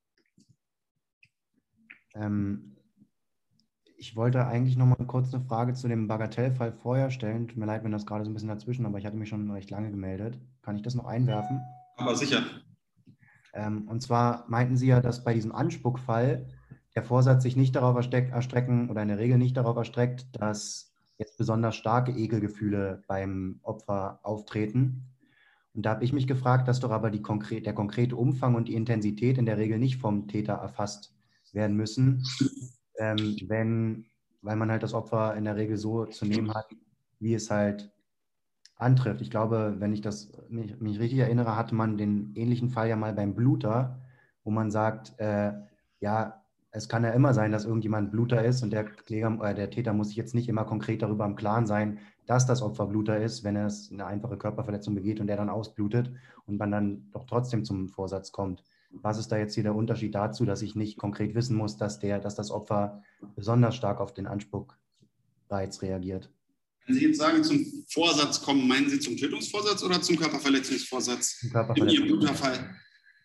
[2.14, 2.76] Ähm,
[3.98, 7.48] ich wollte eigentlich noch mal kurz eine Frage zu dem Bagatellfall vorher stellen.
[7.48, 9.50] Tut mir leid, wenn das gerade so ein bisschen dazwischen, aber ich hatte mich schon
[9.50, 10.38] recht lange gemeldet.
[10.62, 11.60] Kann ich das noch einwerfen?
[11.96, 12.44] Aber sicher.
[13.52, 16.46] Ähm, und zwar meinten Sie ja, dass bei diesem Anspuckfall
[16.94, 21.38] der Vorsatz sich nicht darauf erstrecken oder in der Regel nicht darauf erstreckt, dass jetzt
[21.38, 25.06] besonders starke Ekelgefühle beim Opfer auftreten.
[25.74, 28.74] Und da habe ich mich gefragt, dass doch aber konkret, der konkrete Umfang und die
[28.74, 31.14] Intensität in der Regel nicht vom Täter erfasst
[31.52, 32.24] werden müssen,
[32.98, 34.06] ähm, wenn,
[34.42, 36.66] weil man halt das Opfer in der Regel so zu nehmen hat,
[37.18, 37.90] wie es halt
[38.76, 39.20] antrifft.
[39.20, 42.96] Ich glaube, wenn ich das mich, mich richtig erinnere, hatte man den ähnlichen Fall ja
[42.96, 44.00] mal beim Bluter,
[44.44, 45.52] wo man sagt, äh,
[46.00, 49.70] ja, es kann ja immer sein, dass irgendjemand Bluter ist und der, Kläger, äh, der
[49.70, 53.18] Täter muss sich jetzt nicht immer konkret darüber im Klaren sein, dass das Opfer Bluter
[53.18, 56.12] ist, wenn er es eine einfache Körperverletzung begeht und der dann ausblutet
[56.44, 58.62] und man dann doch trotzdem zum Vorsatz kommt.
[58.90, 61.98] Was ist da jetzt hier der Unterschied dazu, dass ich nicht konkret wissen muss, dass,
[61.98, 63.02] der, dass das Opfer
[63.34, 66.30] besonders stark auf den Anspuckreiz reagiert?
[66.86, 71.38] Wenn Sie jetzt sagen, zum Vorsatz kommen, meinen Sie zum Tötungsvorsatz oder zum Körperverletzungsvorsatz?
[71.40, 72.60] Zum Körperverletzungsvorsatz.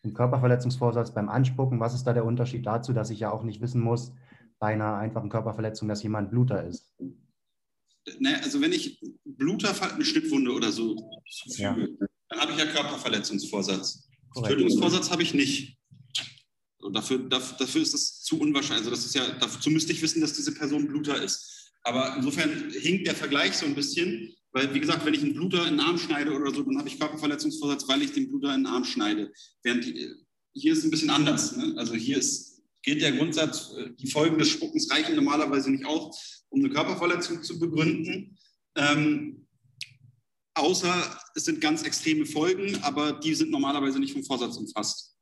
[0.03, 3.61] Im Körperverletzungsvorsatz beim Anspucken, was ist da der Unterschied dazu, dass ich ja auch nicht
[3.61, 4.13] wissen muss,
[4.57, 6.91] bei einer einfachen Körperverletzung, dass jemand Bluter ist?
[8.19, 10.95] Ne, also wenn ich Bluter, eine Schnittwunde oder so
[11.29, 12.07] zufüge, ja.
[12.29, 14.09] dann habe ich ja Körperverletzungsvorsatz.
[14.31, 14.55] Korrekt.
[14.55, 15.77] Tötungsvorsatz habe ich nicht.
[16.79, 18.87] Und dafür, dafür ist es zu unwahrscheinlich.
[18.87, 21.60] Also das ist ja, dazu müsste ich wissen, dass diese Person Bluter ist.
[21.83, 25.67] Aber insofern hinkt der Vergleich so ein bisschen, weil, wie gesagt, wenn ich einen Bluter
[25.67, 28.63] in den Arm schneide oder so, dann habe ich Körperverletzungsvorsatz, weil ich den Bluter in
[28.63, 29.31] den Arm schneide.
[29.63, 29.85] Während
[30.53, 31.55] hier ist es ein bisschen anders.
[31.55, 31.73] Ne?
[31.77, 36.45] Also hier ist, gilt der Grundsatz, äh, die Folgen des Spuckens reichen normalerweise nicht aus,
[36.49, 38.37] um eine Körperverletzung zu begründen.
[38.75, 39.47] Ähm,
[40.53, 45.15] außer es sind ganz extreme Folgen, aber die sind normalerweise nicht vom Vorsatz umfasst.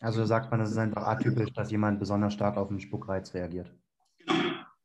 [0.00, 3.74] Also sagt man, es ist einfach atypisch, dass jemand besonders stark auf den Spuckreiz reagiert.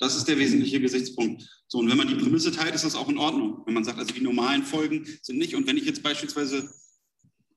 [0.03, 1.47] Das ist der wesentliche Gesichtspunkt.
[1.67, 3.63] So, und wenn man die Prämisse teilt, ist das auch in Ordnung.
[3.65, 5.55] Wenn man sagt, also die normalen Folgen sind nicht.
[5.55, 6.69] Und wenn ich jetzt beispielsweise,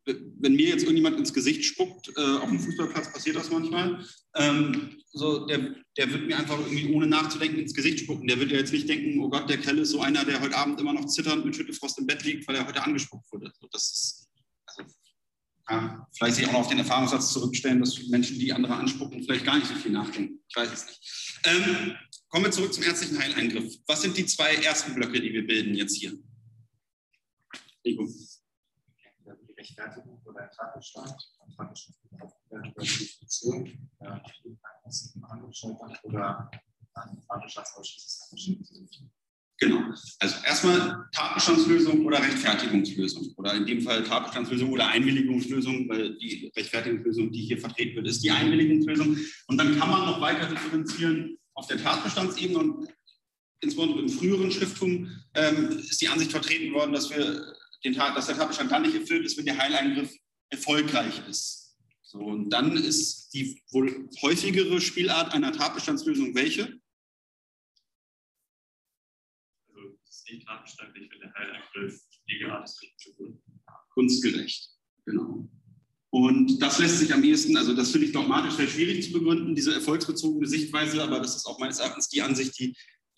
[0.05, 4.07] wenn mir jetzt irgendjemand ins Gesicht spuckt, äh, auf dem Fußballplatz passiert das manchmal,
[4.37, 8.29] ähm, so, der, der wird mir einfach irgendwie ohne nachzudenken ins Gesicht spucken.
[8.29, 10.57] Der wird ja jetzt nicht denken, oh Gott, der Kerl ist so einer, der heute
[10.57, 13.51] Abend immer noch zitternd mit Schüttelfrost im Bett liegt, weil er heute angespuckt wurde.
[13.61, 14.29] So, das ist,
[14.67, 14.89] also,
[15.69, 19.45] ja, vielleicht sich auch noch auf den Erfahrungssatz zurückstellen, dass Menschen, die andere anspucken, vielleicht
[19.45, 20.39] gar nicht so viel nachdenken.
[20.49, 21.41] Ich weiß es nicht.
[21.45, 21.97] Ähm,
[22.37, 23.79] Kommen wir zurück zum ärztlichen Heileingriff.
[23.87, 26.13] Was sind die zwei ersten Blöcke, die wir bilden jetzt hier?
[27.83, 28.07] Rico.
[29.25, 31.15] Die Rechtfertigung oder der Tatbestand,
[31.57, 33.89] Tatbestand über die Definition,
[36.03, 36.51] oder
[36.95, 38.31] Tatbestandsausschluss
[39.57, 39.95] Genau.
[40.19, 43.33] Also erstmal Tatbestandslösung oder Rechtfertigungslösung.
[43.39, 48.23] Oder in dem Fall Tatbestandslösung oder Einwilligungslösung, weil die Rechtfertigungslösung, die hier vertreten wird, ist
[48.23, 49.17] die Einwilligungslösung.
[49.47, 52.89] Und dann kann man noch weiter differenzieren auf der Tatbestandsebene und
[53.61, 58.27] insbesondere im früheren Schrifttum ähm, ist die Ansicht vertreten worden, dass, wir den Tat, dass
[58.27, 60.15] der Tatbestand dann nicht erfüllt ist, wenn der Heileingriff
[60.51, 61.77] erfolgreich ist.
[62.03, 66.79] So, und dann ist die wohl häufigere Spielart einer Tatbestandslösung welche?
[69.69, 72.85] Also es ist nicht tatbestandlich, wenn der Heileingriff Legeart ist.
[73.91, 74.71] Kunstgerecht,
[75.07, 75.49] genau.
[76.11, 79.55] Und das lässt sich am ehesten, also das finde ich dogmatisch sehr schwierig zu begründen,
[79.55, 82.75] diese erfolgsbezogene Sichtweise, aber das ist auch meines Erachtens die Ansicht, die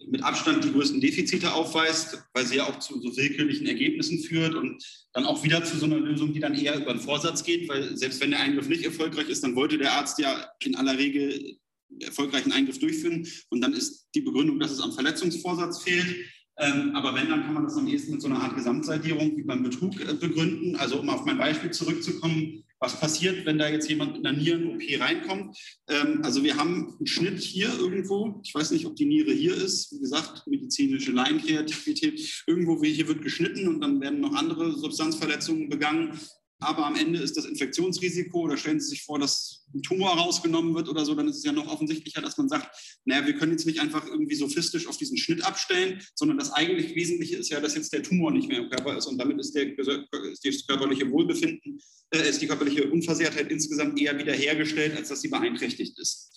[0.06, 4.54] mit Abstand die größten Defizite aufweist, weil sie ja auch zu so willkürlichen Ergebnissen führt
[4.54, 7.68] und dann auch wieder zu so einer Lösung, die dann eher über den Vorsatz geht,
[7.68, 10.96] weil selbst wenn der Eingriff nicht erfolgreich ist, dann wollte der Arzt ja in aller
[10.96, 11.56] Regel
[12.00, 16.16] erfolgreichen Eingriff durchführen und dann ist die Begründung, dass es am Verletzungsvorsatz fehlt.
[16.60, 19.44] Ähm, aber wenn, dann kann man das am ehesten mit so einer Art Gesamtseitierung wie
[19.44, 20.76] beim Betrug äh, begründen.
[20.76, 24.82] Also um auf mein Beispiel zurückzukommen, was passiert, wenn da jetzt jemand mit einer Nieren-OP
[25.00, 25.56] reinkommt?
[25.88, 28.40] Ähm, also wir haben einen Schnitt hier irgendwo.
[28.44, 29.92] Ich weiß nicht, ob die Niere hier ist.
[29.92, 32.44] Wie gesagt, medizinische Laienkreativität.
[32.46, 36.18] Irgendwo hier wird geschnitten und dann werden noch andere Substanzverletzungen begangen.
[36.60, 40.74] Aber am Ende ist das Infektionsrisiko, oder stellen Sie sich vor, dass ein Tumor rausgenommen
[40.74, 43.52] wird oder so, dann ist es ja noch offensichtlicher, dass man sagt, naja, wir können
[43.52, 47.60] jetzt nicht einfach irgendwie sophistisch auf diesen Schnitt abstellen, sondern das eigentlich Wesentliche ist ja,
[47.60, 50.66] dass jetzt der Tumor nicht mehr im Körper ist und damit ist, der, ist das
[50.66, 56.32] körperliche Wohlbefinden, äh, ist die körperliche Unversehrtheit insgesamt eher wiederhergestellt, als dass sie beeinträchtigt ist.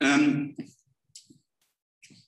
[0.00, 0.56] Ähm,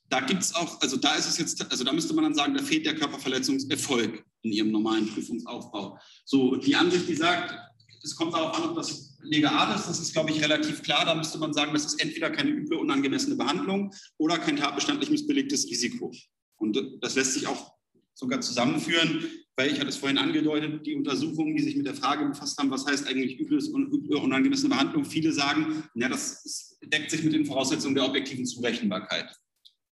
[0.09, 2.53] da gibt es auch, also da ist es jetzt, also da müsste man dann sagen,
[2.53, 5.99] da fehlt der Körperverletzungserfolg in ihrem normalen Prüfungsaufbau.
[6.25, 7.55] So, die Ansicht, die sagt,
[8.03, 11.05] es kommt darauf an, ob das legal ist, das ist, glaube ich, relativ klar.
[11.05, 15.65] Da müsste man sagen, das ist entweder keine üble, unangemessene Behandlung oder kein tatbestandlich missbelegtes
[15.69, 16.11] Risiko.
[16.57, 17.73] Und das lässt sich auch
[18.13, 19.25] sogar zusammenführen,
[19.55, 22.71] weil ich hatte es vorhin angedeutet, die Untersuchungen, die sich mit der Frage befasst haben,
[22.71, 27.45] was heißt eigentlich üble, üble unangemessene Behandlung, viele sagen, ja, das deckt sich mit den
[27.45, 29.33] Voraussetzungen der objektiven Zurechenbarkeit.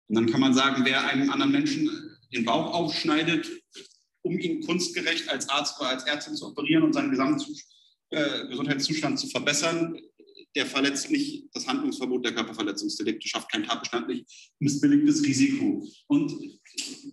[0.07, 1.89] Und dann kann man sagen, wer einem anderen Menschen
[2.33, 3.49] den Bauch aufschneidet,
[4.27, 7.65] um ihn kunstgerecht als Arzt oder als Ärztin zu operieren und seinen Gesamtzustand
[8.09, 9.99] äh, Gesundheitszustand zu verbessern.
[10.55, 14.25] Der verletzt nicht das Handlungsverbot der Körperverletzungsdelikte, schafft kein tatbestandlich
[14.59, 15.85] missbilligtes Risiko.
[16.07, 16.33] Und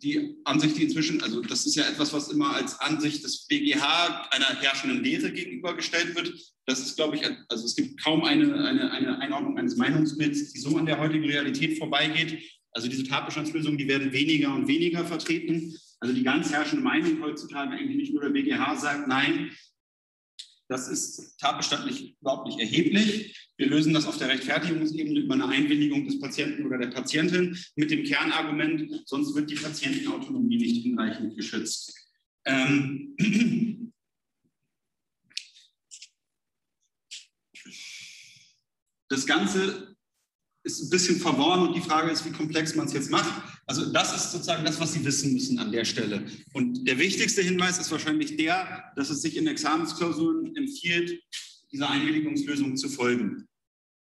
[0.03, 4.29] die Ansicht, die inzwischen, also das ist ja etwas, was immer als Ansicht des BGH
[4.31, 6.33] einer herrschenden Lehre gegenübergestellt wird.
[6.67, 10.61] Das ist, glaube ich, also es gibt kaum eine, eine, eine Einordnung eines Meinungsbilds, die
[10.61, 12.41] so an der heutigen Realität vorbeigeht.
[12.71, 15.77] Also diese Tatbestandslösungen, die werden weniger und weniger vertreten.
[16.05, 19.51] Also die ganz herrschende Meinung heutzutage, eigentlich nicht nur der BGH sagt, nein,
[20.69, 23.49] das ist tatbestandlich überhaupt nicht erheblich.
[23.57, 27.91] Wir lösen das auf der Rechtfertigungsebene über eine Einwilligung des Patienten oder der Patientin mit
[27.91, 31.99] dem Kernargument, sonst wird die Patientenautonomie nicht hinreichend geschützt.
[32.45, 33.17] Ähm,
[39.09, 39.94] das Ganze
[40.65, 43.43] ist ein bisschen verworren und die Frage ist, wie komplex man es jetzt macht.
[43.67, 46.25] Also das ist sozusagen das, was Sie wissen müssen an der Stelle.
[46.55, 51.23] Und der wichtigste Hinweis ist wahrscheinlich der, dass es sich in Examensklausuren empfiehlt,
[51.71, 53.47] dieser Einwilligungslösung zu folgen.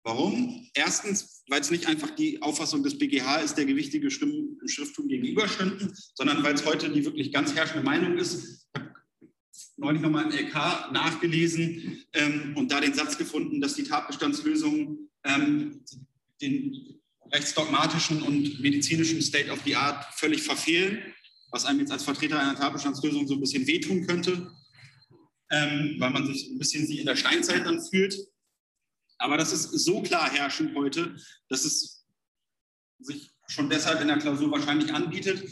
[0.05, 0.69] Warum?
[0.75, 5.09] Erstens, weil es nicht einfach die Auffassung des BGH ist, der gewichtige Stimmen im Schrifttum
[5.09, 8.69] gegenüberstünden, sondern weil es heute die wirklich ganz herrschende Meinung ist.
[8.75, 8.93] Ich habe
[9.77, 15.83] neulich nochmal im LK nachgelesen ähm, und da den Satz gefunden, dass die Tatbestandslösung ähm,
[16.45, 17.01] den
[17.33, 21.03] rechtsdogmatischen und medizinischen State of the Art völlig verfehlen,
[21.51, 24.53] was einem jetzt als Vertreter einer Tatbestandslösung so ein bisschen wehtun könnte,
[25.51, 28.17] ähm, weil man sich ein bisschen wie in der Steinzeit dann fühlt.
[29.19, 31.17] Aber das ist so klar herrschend heute,
[31.49, 32.05] dass es
[33.01, 35.49] sich schon deshalb in der Klausur wahrscheinlich anbietet.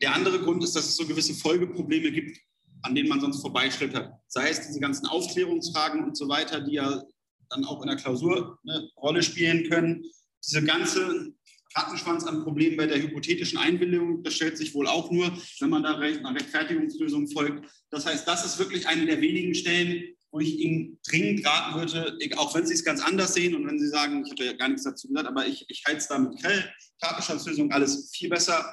[0.00, 2.38] Der andere Grund ist, dass es so gewisse Folgeprobleme gibt,
[2.82, 4.12] an denen man sonst vorbeischlittert.
[4.28, 7.02] Sei es diese ganzen Aufklärungsfragen und so weiter, die ja
[7.50, 10.04] dann auch in der Klausur eine Rolle spielen können
[10.44, 11.34] diese ganze
[11.74, 15.82] Rattenschwanz an Problemen bei der hypothetischen Einwilligung, das stellt sich wohl auch nur, wenn man
[15.82, 17.64] da einer Rechtfertigungslösung folgt.
[17.90, 22.16] Das heißt, das ist wirklich eine der wenigen Stellen, wo ich Ihnen dringend raten würde,
[22.36, 24.68] auch wenn Sie es ganz anders sehen und wenn Sie sagen, ich habe ja gar
[24.68, 28.72] nichts dazu gesagt, aber ich, ich halte es da mit Krell, Tatbestandslösung, alles viel besser.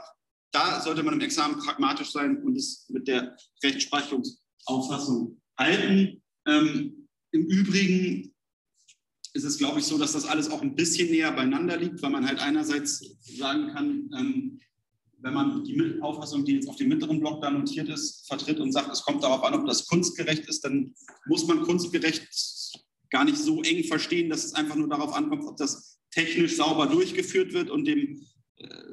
[0.51, 6.21] Da sollte man im Examen pragmatisch sein und es mit der Rechtsprechungsauffassung halten.
[6.47, 8.33] Ähm, Im Übrigen
[9.37, 12.09] ist es, glaube ich, so, dass das alles auch ein bisschen näher beieinander liegt, weil
[12.09, 14.59] man halt einerseits sagen kann, ähm,
[15.19, 18.71] wenn man die Auffassung, die jetzt auf dem mittleren Block da notiert ist, vertritt und
[18.71, 20.93] sagt, es kommt darauf an, ob das kunstgerecht ist, dann
[21.27, 22.27] muss man kunstgerecht
[23.09, 26.87] gar nicht so eng verstehen, dass es einfach nur darauf ankommt, ob das technisch sauber
[26.87, 28.25] durchgeführt wird und dem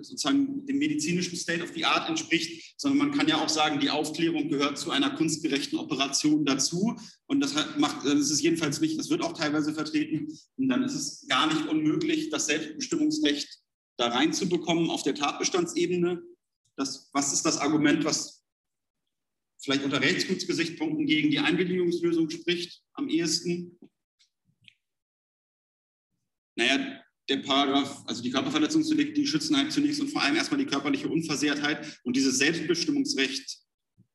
[0.03, 3.91] sozusagen dem medizinischen State of the Art entspricht, sondern man kann ja auch sagen, die
[3.91, 6.99] Aufklärung gehört zu einer kunstgerechten Operation dazu.
[7.27, 10.39] Und das macht, das ist jedenfalls nicht, das wird auch teilweise vertreten.
[10.57, 13.61] Und dann ist es gar nicht unmöglich, das Selbstbestimmungsrecht
[13.97, 16.23] da reinzubekommen auf der Tatbestandsebene.
[16.77, 18.45] Das, was ist das Argument, was
[19.63, 23.79] vielleicht unter Rechtsgutsgesichtspunkten gegen die Einwilligungslösung spricht am ehesten?
[26.57, 30.67] Naja, der Paragraph, also die Körperverletzungsdelikte, die schützen halt zunächst und vor allem erstmal die
[30.67, 33.64] körperliche Unversehrtheit und dieses Selbstbestimmungsrecht.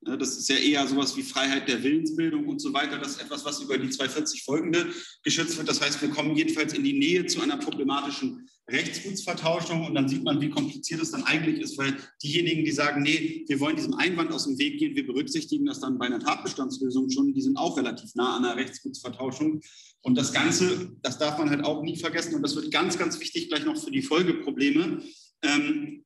[0.01, 2.97] Das ist ja eher sowas wie Freiheit der Willensbildung und so weiter.
[2.97, 4.88] Das ist etwas, was über die 240 folgende
[5.23, 5.67] geschützt wird.
[5.67, 10.23] Das heißt, wir kommen jedenfalls in die Nähe zu einer problematischen Rechtsgutsvertauschung und dann sieht
[10.23, 13.95] man, wie kompliziert es dann eigentlich ist, weil diejenigen, die sagen, nee, wir wollen diesem
[13.95, 17.57] Einwand aus dem Weg gehen, wir berücksichtigen das dann bei einer Tatbestandslösung schon, die sind
[17.57, 19.62] auch relativ nah an einer Rechtsgutsvertauschung.
[20.01, 23.19] Und das Ganze, das darf man halt auch nie vergessen und das wird ganz, ganz
[23.19, 25.03] wichtig gleich noch für die Folgeprobleme.
[25.41, 26.05] Ähm,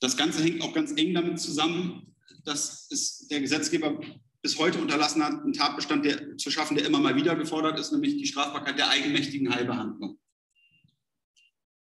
[0.00, 2.14] das Ganze hängt auch ganz eng damit zusammen,
[2.44, 4.00] dass es der Gesetzgeber
[4.42, 7.92] bis heute unterlassen hat, einen Tatbestand der, zu schaffen, der immer mal wieder gefordert ist,
[7.92, 10.18] nämlich die Strafbarkeit der eigenmächtigen Heilbehandlung.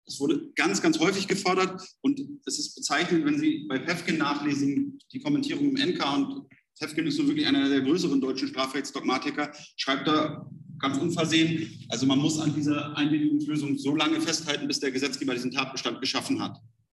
[0.06, 5.00] Das wurde ganz, ganz häufig gefordert und es ist bezeichnend, wenn Sie bei Pefkin nachlesen,
[5.12, 6.48] die Kommentierung im NK und
[6.80, 12.20] Pefkin ist nun wirklich einer der größeren deutschen Strafrechtsdogmatiker, schreibt da ganz unversehen, also man
[12.20, 16.58] muss an dieser Einwilligungslösung so lange festhalten, bis der Gesetzgeber diesen Tatbestand geschaffen hat,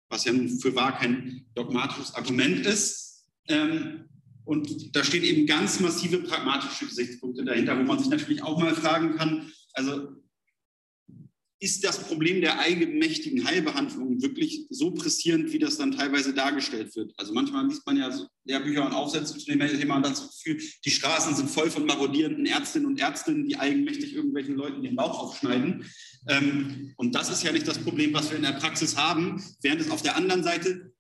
[0.10, 3.05] was ja nun für wahr kein dogmatisches Argument ist.
[3.48, 4.06] Ähm,
[4.46, 8.76] und da stehen eben ganz massive pragmatische Gesichtspunkte dahinter, wo man sich natürlich auch mal
[8.76, 10.16] fragen kann, also
[11.60, 17.14] ist das Problem der eigenmächtigen Heilbehandlung wirklich so pressierend, wie das dann teilweise dargestellt wird.
[17.18, 20.62] Also manchmal liest man ja so Lehrbücher und Aufsätze zu dem Thema und das Gefühl,
[20.84, 25.18] die Straßen sind voll von marodierenden Ärztinnen und Ärztinnen, die eigenmächtig irgendwelchen Leuten den Bauch
[25.18, 25.86] aufschneiden.
[26.28, 29.82] Ähm, und das ist ja nicht das Problem, was wir in der Praxis haben, während
[29.82, 30.94] es auf der anderen Seite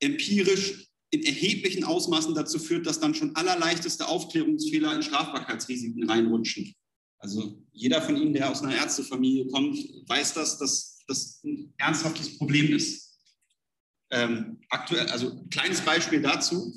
[0.00, 0.83] empirisch
[1.14, 6.74] in erheblichen Ausmaßen dazu führt, dass dann schon allerleichteste Aufklärungsfehler in Strafbarkeitsrisiken reinrutschen.
[7.18, 12.36] Also jeder von Ihnen, der aus einer Ärztefamilie kommt, weiß das, dass das ein ernsthaftes
[12.36, 13.16] Problem ist.
[14.10, 16.76] Ähm, aktuell, also kleines Beispiel dazu.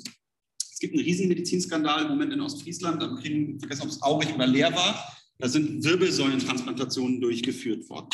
[0.60, 4.32] Es gibt einen riesen Medizinskandal im Moment in Ostfriesland, da kriegen vergessen, ob es augig
[4.32, 5.12] oder leer war.
[5.38, 8.10] Da sind Wirbelsäulentransplantationen durchgeführt worden.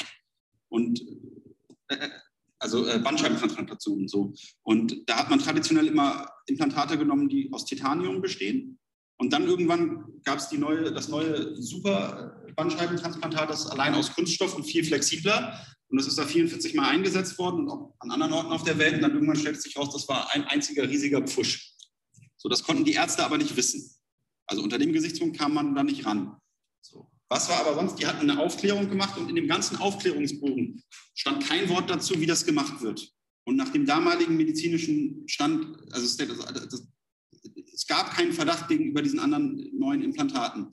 [0.68, 1.02] Und
[1.88, 2.08] äh,
[2.64, 4.33] also äh, Bandscheibentransplantationen so.
[4.62, 8.79] Und da hat man traditionell immer Implantate genommen, die aus Titanium bestehen.
[9.18, 14.64] Und dann irgendwann gab es neue, das neue Super Bandscheibentransplantat, das allein aus Kunststoff und
[14.64, 15.61] viel flexibler.
[15.88, 18.79] Und das ist da 44 Mal eingesetzt worden und auch an anderen Orten auf der
[18.79, 18.94] Welt.
[18.94, 21.74] Und dann irgendwann stellt sich raus, das war ein einziger riesiger Pfusch.
[22.38, 23.94] So, das konnten die Ärzte aber nicht wissen.
[24.46, 26.37] Also unter dem Gesichtspunkt kam man da nicht ran.
[26.81, 27.11] So.
[27.35, 27.97] Was war aber sonst?
[27.97, 30.81] Die hatten eine Aufklärung gemacht und in dem ganzen Aufklärungsbogen
[31.14, 33.12] stand kein Wort dazu, wie das gemacht wird.
[33.42, 36.87] Und nach dem damaligen medizinischen Stand, also es, das,
[37.73, 40.68] es gab keinen Verdacht gegenüber diesen anderen neuen Implantaten.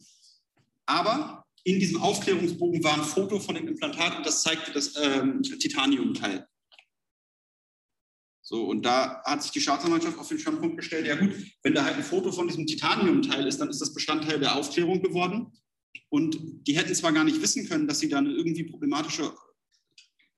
[0.86, 5.42] Aber in diesem Aufklärungsbogen war ein Foto von dem Implantat und das zeigte das ähm,
[5.42, 6.48] Titaniumteil.
[8.44, 11.86] So, und da hat sich die Staatsanwaltschaft auf den Standpunkt gestellt, ja gut, wenn da
[11.86, 15.52] halt ein Foto von diesem Titaniumteil ist, dann ist das Bestandteil der Aufklärung geworden.
[16.10, 19.34] Und die hätten zwar gar nicht wissen können, dass sie da eine irgendwie problematische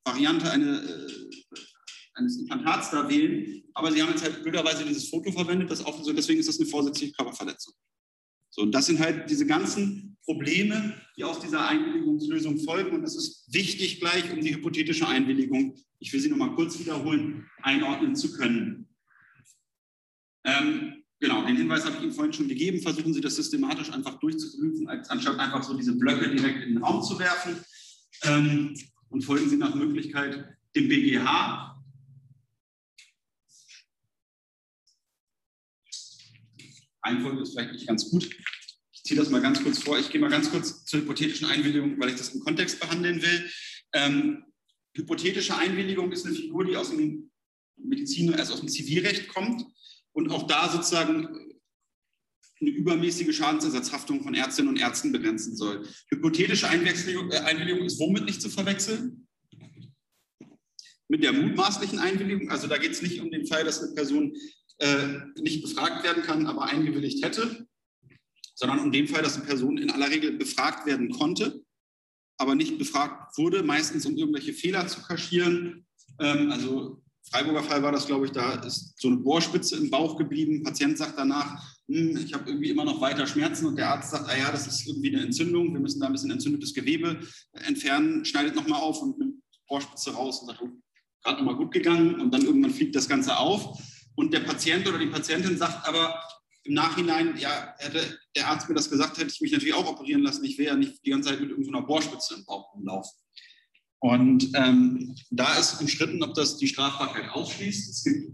[0.03, 1.57] Variante eine, äh,
[2.15, 6.03] eines Implantats da wählen, aber sie haben jetzt halt blöderweise dieses Foto verwendet, das auch,
[6.03, 7.73] so, deswegen ist das eine vorsätzliche Körperverletzung.
[8.49, 12.95] So, und das sind halt diese ganzen Probleme, die aus dieser Einwilligungslösung folgen.
[12.95, 17.49] Und es ist wichtig, gleich um die hypothetische Einwilligung, ich will sie nochmal kurz wiederholen,
[17.63, 18.87] einordnen zu können.
[20.45, 22.81] Ähm, genau, den Hinweis habe ich Ihnen vorhin schon gegeben.
[22.81, 27.01] Versuchen Sie das systematisch einfach durchzuprüfen, anstatt einfach so diese Blöcke direkt in den Raum
[27.01, 27.55] zu werfen.
[28.23, 28.77] Ähm,
[29.09, 31.69] und folgen Sie nach Möglichkeit dem BGH,
[37.05, 38.29] Reihenfolge ist vielleicht nicht ganz gut.
[38.93, 39.99] Ich ziehe das mal ganz kurz vor.
[39.99, 43.49] Ich gehe mal ganz kurz zur hypothetischen Einwilligung, weil ich das im Kontext behandeln will.
[43.93, 44.45] Ähm,
[44.95, 47.29] hypothetische Einwilligung ist eine Figur, die aus dem
[47.75, 49.65] Medizin, also aus dem Zivilrecht kommt
[50.13, 51.53] und auch da sozusagen
[52.61, 55.85] eine übermäßige Schadensersatzhaftung von Ärztinnen und Ärzten begrenzen soll.
[56.09, 59.27] Hypothetische äh, Einwilligung ist womit nicht zu verwechseln?
[61.09, 62.49] Mit der mutmaßlichen Einwilligung.
[62.49, 64.33] Also da geht es nicht um den Fall, dass eine Person
[64.79, 67.67] äh, nicht befragt werden kann, aber eingewilligt hätte,
[68.55, 71.61] sondern um den Fall, dass eine Person in aller Regel befragt werden konnte,
[72.37, 75.85] aber nicht befragt wurde, meistens um irgendwelche Fehler zu kaschieren.
[76.19, 80.17] Ähm, also Freiburger Fall war das, glaube ich, da ist so eine Bohrspitze im Bauch
[80.17, 80.63] geblieben.
[80.63, 84.29] Patient sagt danach, hm, ich habe irgendwie immer noch weiter Schmerzen und der Arzt sagt,
[84.29, 87.19] ah ja, das ist irgendwie eine Entzündung, wir müssen da ein bisschen entzündetes Gewebe
[87.53, 89.35] entfernen, schneidet nochmal auf und nimmt
[89.67, 90.69] Bohrspitze raus und sagt, oh,
[91.23, 93.79] gerade nochmal gut gegangen und dann irgendwann fliegt das Ganze auf.
[94.15, 96.21] Und der Patient oder die Patientin sagt aber
[96.65, 100.21] im Nachhinein, ja, hätte der Arzt mir das gesagt, hätte ich mich natürlich auch operieren
[100.21, 100.45] lassen.
[100.45, 103.17] Ich wäre ja nicht die ganze Zeit mit irgendeiner Bohrspitze im Bauch rumlaufen.
[104.03, 107.89] Und ähm, da ist umstritten, ob das die Strafbarkeit ausschließt.
[107.89, 108.33] Es gibt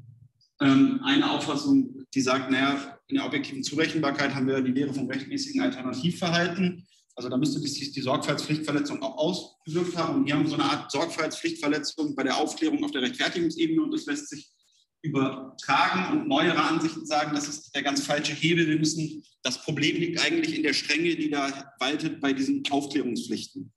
[0.62, 5.05] ähm, eine Auffassung, die sagt, naja, in der objektiven Zurechenbarkeit haben wir die Lehre vom
[5.05, 6.88] rechtmäßigen Alternativverhalten.
[7.13, 10.15] Also da müsste sich die Sorgfaltspflichtverletzung auch ausgewirkt haben.
[10.15, 13.91] Und hier haben wir so eine Art Sorgfaltspflichtverletzung bei der Aufklärung auf der Rechtfertigungsebene und
[13.91, 14.49] das lässt sich
[15.03, 18.67] übertragen und neuere Ansichten sagen, das ist der ganz falsche Hebel.
[18.67, 23.71] Wir müssen, das Problem liegt eigentlich in der Strenge, die da waltet bei diesen Aufklärungspflichten.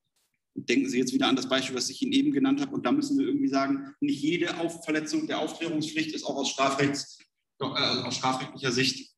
[0.55, 2.75] Denken Sie jetzt wieder an das Beispiel, was ich Ihnen eben genannt habe.
[2.75, 4.49] Und da müssen wir irgendwie sagen, nicht jede
[4.85, 7.19] Verletzung der Aufklärungspflicht ist auch aus, Strafrechts,
[7.61, 9.11] äh, aus strafrechtlicher Sicht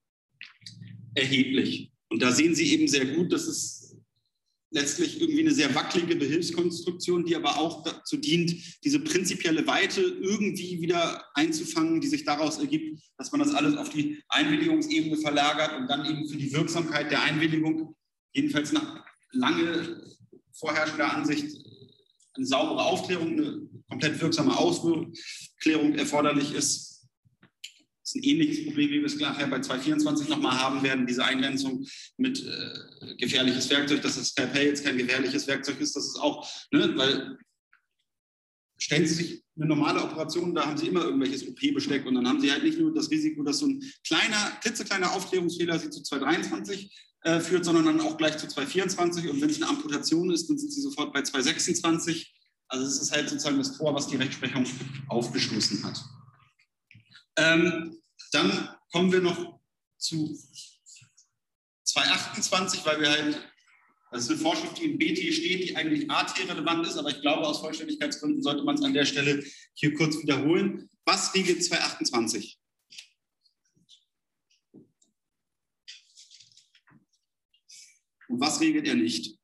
[1.14, 1.92] erheblich.
[2.08, 3.84] Und da sehen Sie eben sehr gut, dass es
[4.74, 10.80] letztlich irgendwie eine sehr wackelige Behilfskonstruktion, die aber auch dazu dient, diese prinzipielle Weite irgendwie
[10.82, 15.86] wieder einzufangen, die sich daraus ergibt, dass man das alles auf die Einwilligungsebene verlagert und
[15.88, 17.94] dann eben für die Wirksamkeit der Einwilligung,
[18.32, 20.13] jedenfalls nach lange
[20.54, 21.56] vorherrschender Ansicht,
[22.36, 26.94] eine saubere Aufklärung, eine komplett wirksame Aufklärung erforderlich ist.
[27.40, 31.24] Das ist ein ähnliches Problem, wie wir es nachher bei 224 nochmal haben werden, diese
[31.24, 31.86] Eingrenzung
[32.18, 36.46] mit äh, gefährliches Werkzeug, dass das Skalpell jetzt kein gefährliches Werkzeug ist, das ist auch,
[36.70, 37.38] ne, weil
[38.76, 42.40] stellen Sie sich eine normale Operation, da haben Sie immer irgendwelches OP-Besteck und dann haben
[42.40, 46.92] Sie halt nicht nur das Risiko, dass so ein kleiner, klitzekleiner Aufklärungsfehler Sie zu 223
[47.24, 50.58] äh, führt, sondern dann auch gleich zu 224 und wenn es eine Amputation ist, dann
[50.58, 52.34] sind Sie sofort bei 226.
[52.68, 54.66] Also es ist halt sozusagen das Tor, was die Rechtsprechung
[55.08, 56.04] aufgestoßen hat.
[57.36, 57.96] Ähm,
[58.32, 59.58] dann kommen wir noch
[59.96, 60.38] zu
[61.84, 63.40] 228, weil wir halt,
[64.10, 67.46] das ist eine Vorschrift, die im BT steht, die eigentlich AT-relevant ist, aber ich glaube,
[67.46, 70.90] aus Vollständigkeitsgründen sollte man es an der Stelle hier kurz wiederholen.
[71.04, 72.58] Was regelt 228?
[78.34, 79.38] Und was regelt er nicht?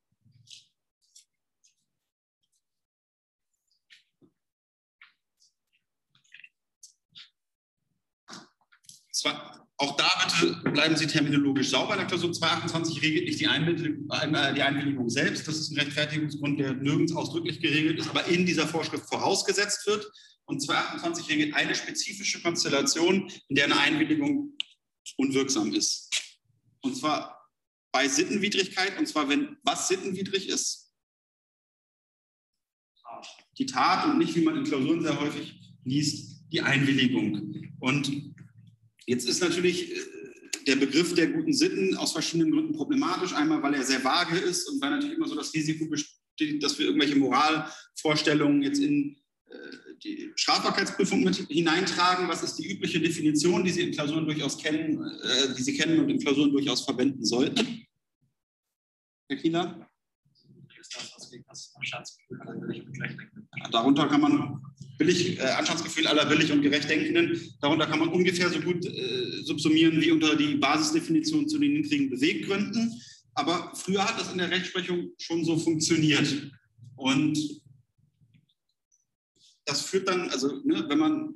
[9.77, 11.97] auch da bitte bleiben Sie terminologisch sauber.
[11.97, 15.47] Der Klausur 228 regelt nicht äh, die Einwilligung selbst.
[15.47, 20.11] Das ist ein Rechtfertigungsgrund, der nirgends ausdrücklich geregelt ist, aber in dieser Vorschrift vorausgesetzt wird.
[20.47, 24.57] Und 228 regelt eine spezifische Konstellation, in der eine Einwilligung
[25.17, 26.11] unwirksam ist.
[26.81, 27.40] Und zwar
[27.93, 30.93] bei Sittenwidrigkeit, und zwar wenn was sittenwidrig ist?
[33.59, 37.75] Die Tat und nicht, wie man in Klausuren sehr häufig liest, die Einwilligung.
[37.81, 38.31] Und
[39.11, 39.99] Jetzt ist natürlich äh,
[40.69, 43.33] der Begriff der guten Sitten aus verschiedenen Gründen problematisch.
[43.33, 46.79] Einmal, weil er sehr vage ist und weil natürlich immer so das Risiko besteht, dass
[46.79, 49.17] wir irgendwelche Moralvorstellungen jetzt in
[49.47, 49.57] äh,
[50.03, 52.29] die Strafbarkeitsprüfung mit hineintragen.
[52.29, 56.01] Was ist die übliche Definition, die Sie in Klausuren durchaus kennen, äh, die Sie kennen
[56.01, 57.87] und in Klausuren durchaus verwenden sollten?
[59.29, 59.87] Herr Kieler?
[63.71, 64.61] Darunter kann man
[64.99, 69.43] billig, äh, Anstandsgefühl aller billig und gerecht Denkenden, darunter kann man ungefähr so gut äh,
[69.43, 73.01] subsumieren wie unter die Basisdefinition zu den niedrigen Beweggründen.
[73.35, 76.51] Aber früher hat das in der Rechtsprechung schon so funktioniert.
[76.97, 77.60] Und
[79.71, 81.35] das führt dann, also ne, wenn man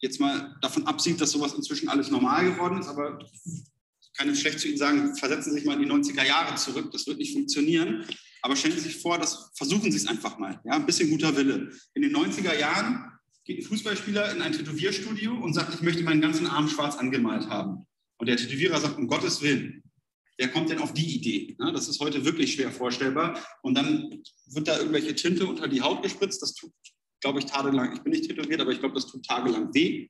[0.00, 4.40] jetzt mal davon absieht, dass sowas inzwischen alles normal geworden ist, aber ich kann jetzt
[4.40, 7.18] schlecht zu Ihnen sagen, versetzen Sie sich mal in die 90er Jahre zurück, das wird
[7.18, 8.04] nicht funktionieren.
[8.42, 10.60] Aber stellen Sie sich vor, das, versuchen Sie es einfach mal.
[10.64, 11.72] Ja, ein bisschen guter Wille.
[11.94, 13.10] In den 90er Jahren
[13.44, 17.48] geht ein Fußballspieler in ein Tätowierstudio und sagt, ich möchte meinen ganzen Arm schwarz angemalt
[17.48, 17.86] haben.
[18.18, 19.82] Und der Tätowierer sagt, um Gottes Willen,
[20.36, 21.56] wer kommt denn auf die Idee?
[21.58, 23.38] Ja, das ist heute wirklich schwer vorstellbar.
[23.62, 26.42] Und dann wird da irgendwelche Tinte unter die Haut gespritzt.
[26.42, 26.72] Das tut,
[27.20, 30.08] glaube ich, tagelang, ich bin nicht tätowiert, aber ich glaube, das tut tagelang weh.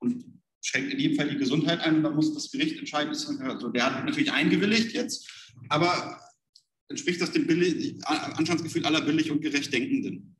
[0.00, 0.24] Und
[0.62, 1.96] schränkt in jedem Fall die Gesundheit ein.
[1.96, 3.14] Und dann muss das Gericht entscheiden.
[3.42, 5.28] Also der hat natürlich eingewilligt jetzt.
[5.68, 6.20] Aber
[6.88, 10.36] entspricht das dem billig, Anstandsgefühl aller billig und gerecht Denkenden.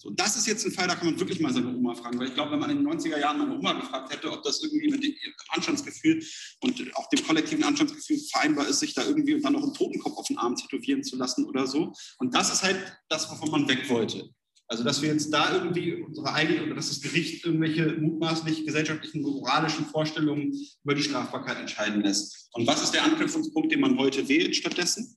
[0.00, 2.28] So, das ist jetzt ein Fall, da kann man wirklich mal seine Oma fragen, weil
[2.28, 4.88] ich glaube, wenn man in den 90er Jahren meine Oma gefragt hätte, ob das irgendwie
[4.88, 5.12] mit dem
[5.48, 6.22] Anstandsgefühl
[6.60, 10.16] und auch dem kollektiven Anstandsgefühl vereinbar ist, sich da irgendwie und dann noch einen Totenkopf
[10.16, 11.92] auf den Arm tätowieren zu lassen oder so.
[12.18, 12.78] Und das ist halt
[13.08, 14.30] das, wovon man weg wollte.
[14.68, 19.22] Also, dass wir jetzt da irgendwie unsere eigene oder dass das Gericht irgendwelche mutmaßlich gesellschaftlichen,
[19.22, 22.50] moralischen Vorstellungen über die Strafbarkeit entscheiden lässt.
[22.52, 25.16] Und was ist der Anknüpfungspunkt, den man heute wählt stattdessen?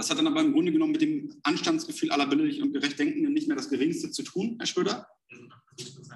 [0.00, 3.34] Das hat dann aber im Grunde genommen mit dem Anstandsgefühl aller billig und gerecht Denkenden
[3.34, 5.06] nicht mehr das Geringste zu tun, Herr Schröder?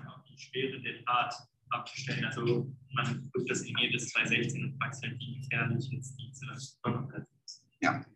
[0.09, 1.35] auch die Schwere der Tat
[1.69, 2.25] abzustellen.
[2.25, 6.47] Also man prüft das in jedes 216 und fragt halt, wie gefährlich jetzt diese
[6.83, 7.63] Körperverletzung ist.
[7.83, 8.07] Ja.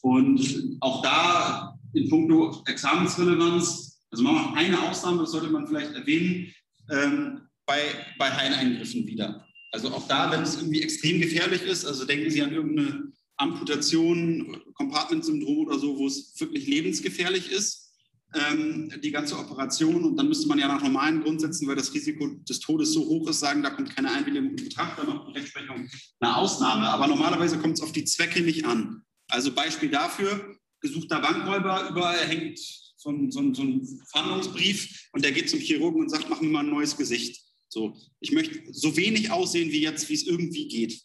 [0.00, 5.92] Und auch da in puncto Examensrelevanz, also man macht eine Ausnahme, das sollte man vielleicht
[5.92, 6.52] erwähnen,
[6.90, 7.82] ähm, bei,
[8.18, 9.46] bei Heileingriffen wieder.
[9.70, 13.12] Also auch da, wenn es irgendwie extrem gefährlich ist, also denken Sie an irgendeine
[13.42, 17.92] Amputation, Compartment-Syndrom oder so, wo es wirklich lebensgefährlich ist,
[18.34, 20.04] ähm, die ganze Operation.
[20.04, 23.28] Und dann müsste man ja nach normalen Grundsätzen, weil das Risiko des Todes so hoch
[23.28, 25.88] ist, sagen, da kommt keine Einwilligung in Betracht, dann macht die Rechtsprechung
[26.20, 26.88] eine Ausnahme.
[26.88, 29.02] Aber normalerweise kommt es auf die Zwecke nicht an.
[29.28, 32.58] Also Beispiel dafür, gesuchter Bankräuber, überall hängt
[32.96, 36.40] so ein, so, ein, so ein Fahndungsbrief und der geht zum Chirurgen und sagt, mach
[36.40, 37.42] mir mal ein neues Gesicht.
[37.68, 41.02] So, ich möchte so wenig aussehen wie jetzt, wie es irgendwie geht.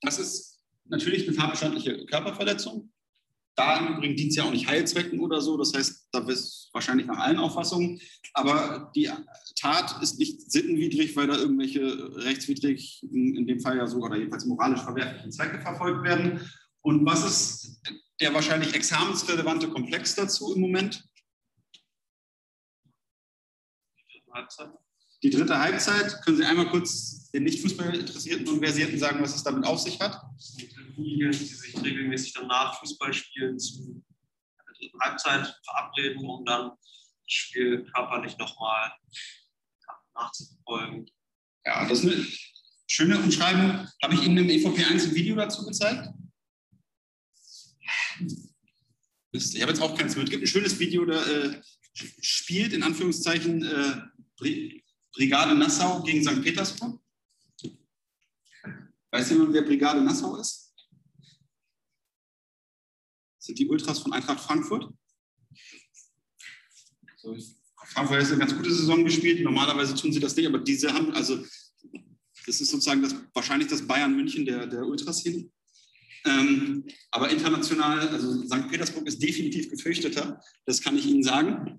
[0.00, 0.57] Das ist
[0.90, 2.90] natürlich eine tatbestandliche Körperverletzung.
[3.56, 5.56] Da im Übrigen dient es ja auch nicht Heilzwecken oder so.
[5.56, 8.00] Das heißt, da ist wahrscheinlich nach allen Auffassungen.
[8.32, 9.10] Aber die
[9.56, 14.44] Tat ist nicht sittenwidrig, weil da irgendwelche rechtswidrig, in dem Fall ja so, oder jedenfalls
[14.44, 16.40] moralisch verwerflichen Zwecke verfolgt werden.
[16.82, 17.80] Und was ist
[18.20, 21.04] der wahrscheinlich examensrelevante Komplex dazu im Moment?
[25.24, 29.34] Die dritte Halbzeit, können Sie einmal kurz den nicht Fußball interessierten und Versierten sagen, was
[29.34, 30.22] es damit auf sich hat?
[30.98, 34.02] Hooligan, die sich regelmäßig dann nach Fußballspielen zu
[34.66, 36.78] der dritten Halbzeit verabreden, um dann das
[37.26, 38.92] Spiel körperlich nochmal
[40.14, 41.06] nachzuverfolgen.
[41.64, 42.26] Ja, das ist eine
[42.86, 43.88] schöne Umschreibung.
[44.02, 46.08] Habe ich Ihnen im EVP 1 ein Video dazu gezeigt?
[49.32, 50.24] Ich habe jetzt auch keins mit.
[50.24, 54.00] Es gibt ein schönes Video, da äh, spielt in Anführungszeichen äh,
[55.12, 56.42] Brigade Nassau gegen St.
[56.42, 57.00] Petersburg.
[59.10, 60.67] Weiß jemand, wer Brigade Nassau ist?
[63.48, 64.92] Sind die Ultras von Eintracht Frankfurt.
[67.16, 67.34] So,
[67.86, 69.42] Frankfurt hat eine ganz gute Saison gespielt.
[69.42, 71.42] Normalerweise tun sie das nicht, aber diese haben, also
[72.44, 75.48] das ist sozusagen das, wahrscheinlich das Bayern München der, der Ultraszene.
[76.26, 78.68] Ähm, aber international, also St.
[78.68, 81.74] Petersburg ist definitiv gefürchteter, das kann ich Ihnen sagen.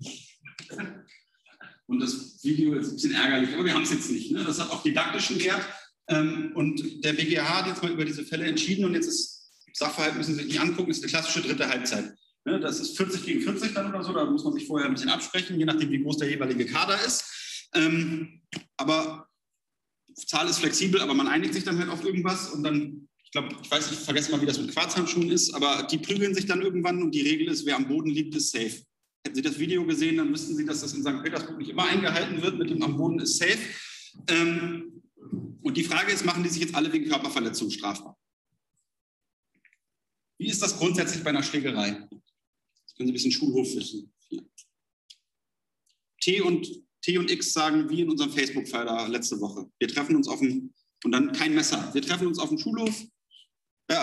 [1.86, 4.32] Und das Video ist ein bisschen ärgerlich, aber wir haben es jetzt nicht.
[4.32, 4.42] Ne?
[4.42, 5.64] Das hat auch didaktischen Wert.
[6.08, 9.39] Ähm, und der BGH hat jetzt mal über diese Fälle entschieden und jetzt ist
[9.72, 12.14] Sachverhalt, müssen Sie sich nicht angucken, ist eine klassische dritte Halbzeit.
[12.44, 14.94] Ne, das ist 40 gegen 40 dann oder so, da muss man sich vorher ein
[14.94, 17.68] bisschen absprechen, je nachdem, wie groß der jeweilige Kader ist.
[17.74, 18.40] Ähm,
[18.76, 19.28] aber
[20.26, 23.48] Zahl ist flexibel, aber man einigt sich dann halt auf irgendwas und dann, ich glaube,
[23.62, 26.62] ich weiß, ich vergesse mal, wie das mit Quarzhandschuhen ist, aber die prügeln sich dann
[26.62, 28.82] irgendwann und die Regel ist, wer am Boden liegt, ist safe.
[29.24, 31.22] Hätten Sie das Video gesehen, dann wüssten Sie, dass das in St.
[31.22, 33.58] Petersburg nicht immer eingehalten wird, mit dem am Boden ist safe.
[34.28, 35.02] Ähm,
[35.62, 38.16] und die Frage ist, machen die sich jetzt alle wegen Körperverletzung strafbar?
[40.40, 41.90] Wie ist das grundsätzlich bei einer Schlägerei?
[41.90, 44.10] Das können Sie ein bisschen Schulhofwissen.
[46.18, 46.66] T und,
[47.02, 49.70] T und X sagen, wie in unserem Facebook-Fall da letzte Woche.
[49.78, 50.72] Wir treffen uns auf dem,
[51.04, 51.92] und dann kein Messer.
[51.92, 53.04] Wir treffen uns auf dem Schulhof
[53.88, 53.94] äh,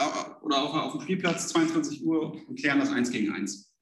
[0.43, 3.73] oder auch auf dem Spielplatz, 22 Uhr, und klären das eins gegen eins.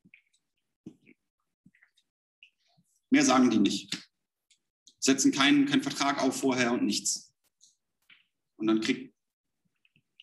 [3.09, 4.09] Mehr sagen die nicht.
[4.99, 7.33] Setzen keinen, keinen Vertrag auf vorher und nichts.
[8.55, 9.13] Und dann kriegt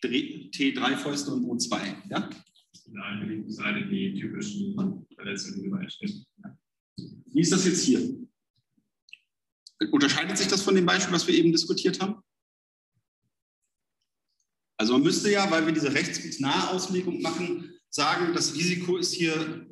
[0.09, 1.95] T drei Fäuste und O zwei.
[2.09, 2.29] Ja?
[2.93, 4.75] Eine linke Seite die typischen
[5.15, 6.25] Verletzungen übereinstimmen.
[6.97, 8.27] Wie ist das jetzt hier?
[9.91, 12.21] Unterscheidet sich das von dem Beispiel, was wir eben diskutiert haben?
[14.77, 19.67] Also man müsste ja, weil wir diese rechtsnahe Auslegung machen, sagen, das Risiko ist hier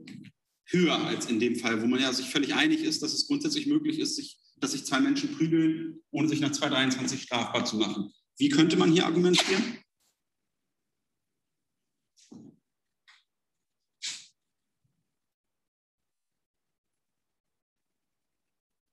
[0.68, 3.68] höher als in dem Fall, wo man ja sich völlig einig ist, dass es grundsätzlich
[3.68, 8.12] möglich ist, sich, dass sich zwei Menschen prügeln, ohne sich nach 223 strafbar zu machen.
[8.38, 9.81] Wie könnte man hier argumentieren?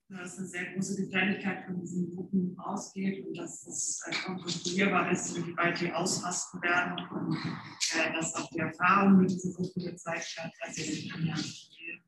[0.08, 5.78] Dass eine sehr große Gefährlichkeit von diesen Gruppen ausgeht und dass es kontrollierbar ist, inwieweit
[5.80, 7.36] die ausrasten werden und
[7.94, 12.02] äh, dass auch die Erfahrung mit diesen Gruppen gezeigt hat, also ich kann ja viel,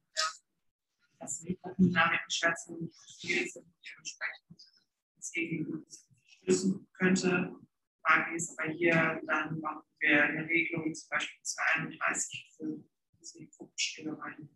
[1.19, 2.91] dass die Gruppendynamiken schwer zu
[3.21, 4.57] viel sind und dementsprechend
[5.17, 5.85] das Gegenüber
[6.25, 7.55] stößen könnte.
[8.03, 12.83] Frage ist aber hier, dann machen wir eine Regelung, zum Beispiel 32 für
[13.21, 14.49] diese Gruppenspielereien.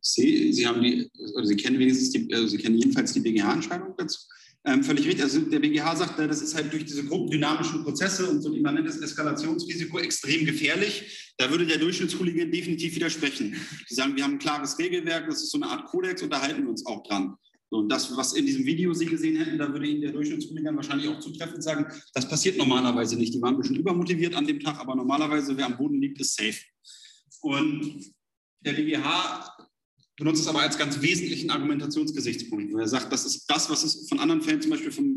[0.00, 3.94] Sie, Sie, haben die, oder Sie kennen wenigstens die, also Sie kennen jedenfalls die BGH-Entscheidung
[3.96, 4.20] dazu.
[4.64, 5.22] Ähm, völlig richtig.
[5.22, 9.00] Also der BGH sagt, das ist halt durch diese gruppendynamischen Prozesse und so ein immanentes
[9.00, 11.34] Eskalationsrisiko extrem gefährlich.
[11.38, 13.56] Da würde der Durchschnittshooligan definitiv widersprechen.
[13.88, 16.42] Die sagen, wir haben ein klares Regelwerk, das ist so eine Art Kodex und da
[16.42, 17.36] halten wir uns auch dran.
[17.70, 21.08] Und das, was in diesem Video Sie gesehen hätten, da würde Ihnen der Durchschnittshooligan wahrscheinlich
[21.08, 23.32] auch zutreffend sagen, das passiert normalerweise nicht.
[23.32, 26.36] Die waren ein bisschen übermotiviert an dem Tag, aber normalerweise, wer am Boden liegt, ist
[26.36, 26.58] safe.
[27.42, 28.12] Und
[28.60, 29.59] der BGH
[30.20, 34.06] benutzt es aber als ganz wesentlichen Argumentationsgesichtspunkt, wo er sagt, das ist das, was es
[34.06, 35.16] von anderen Fällen, zum Beispiel vom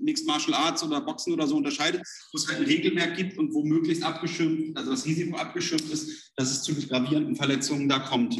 [0.00, 3.54] Mixed Martial Arts oder Boxen oder so unterscheidet, wo es halt ein Regelwerk gibt und
[3.54, 8.36] wo möglichst abgeschirmt, also das Risiko abgeschirmt ist, dass es zu gravierenden Verletzungen da kommt.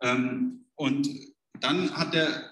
[0.00, 1.08] Ähm, und
[1.60, 2.51] dann hat der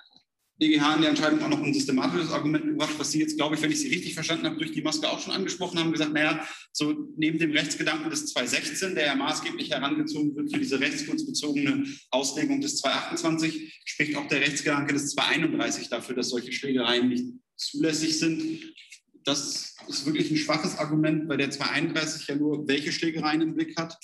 [0.60, 3.62] BGH in der Entscheidung auch noch ein systematisches Argument gebracht, was Sie jetzt, glaube ich,
[3.62, 6.46] wenn ich Sie richtig verstanden habe, durch die Maske auch schon angesprochen haben, gesagt, naja,
[6.70, 12.60] so neben dem Rechtsgedanken des 216, der ja maßgeblich herangezogen wird für diese rechtsgutsbezogene Auslegung
[12.60, 17.24] des 228, spricht auch der Rechtsgedanke des 231 dafür, dass solche Schlägereien nicht
[17.56, 18.74] zulässig sind.
[19.24, 23.78] Das ist wirklich ein schwaches Argument, weil der 231 ja nur welche Schlägereien im Blick
[23.78, 23.98] hat.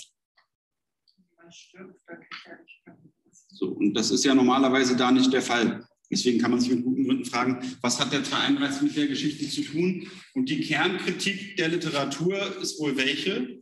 [3.51, 5.87] So, und das ist ja normalerweise da nicht der Fall.
[6.11, 9.49] Deswegen kann man sich mit guten Gründen fragen, was hat der 231 mit der Geschichte
[9.49, 10.09] zu tun?
[10.35, 13.61] Und die Kernkritik der Literatur ist wohl welche?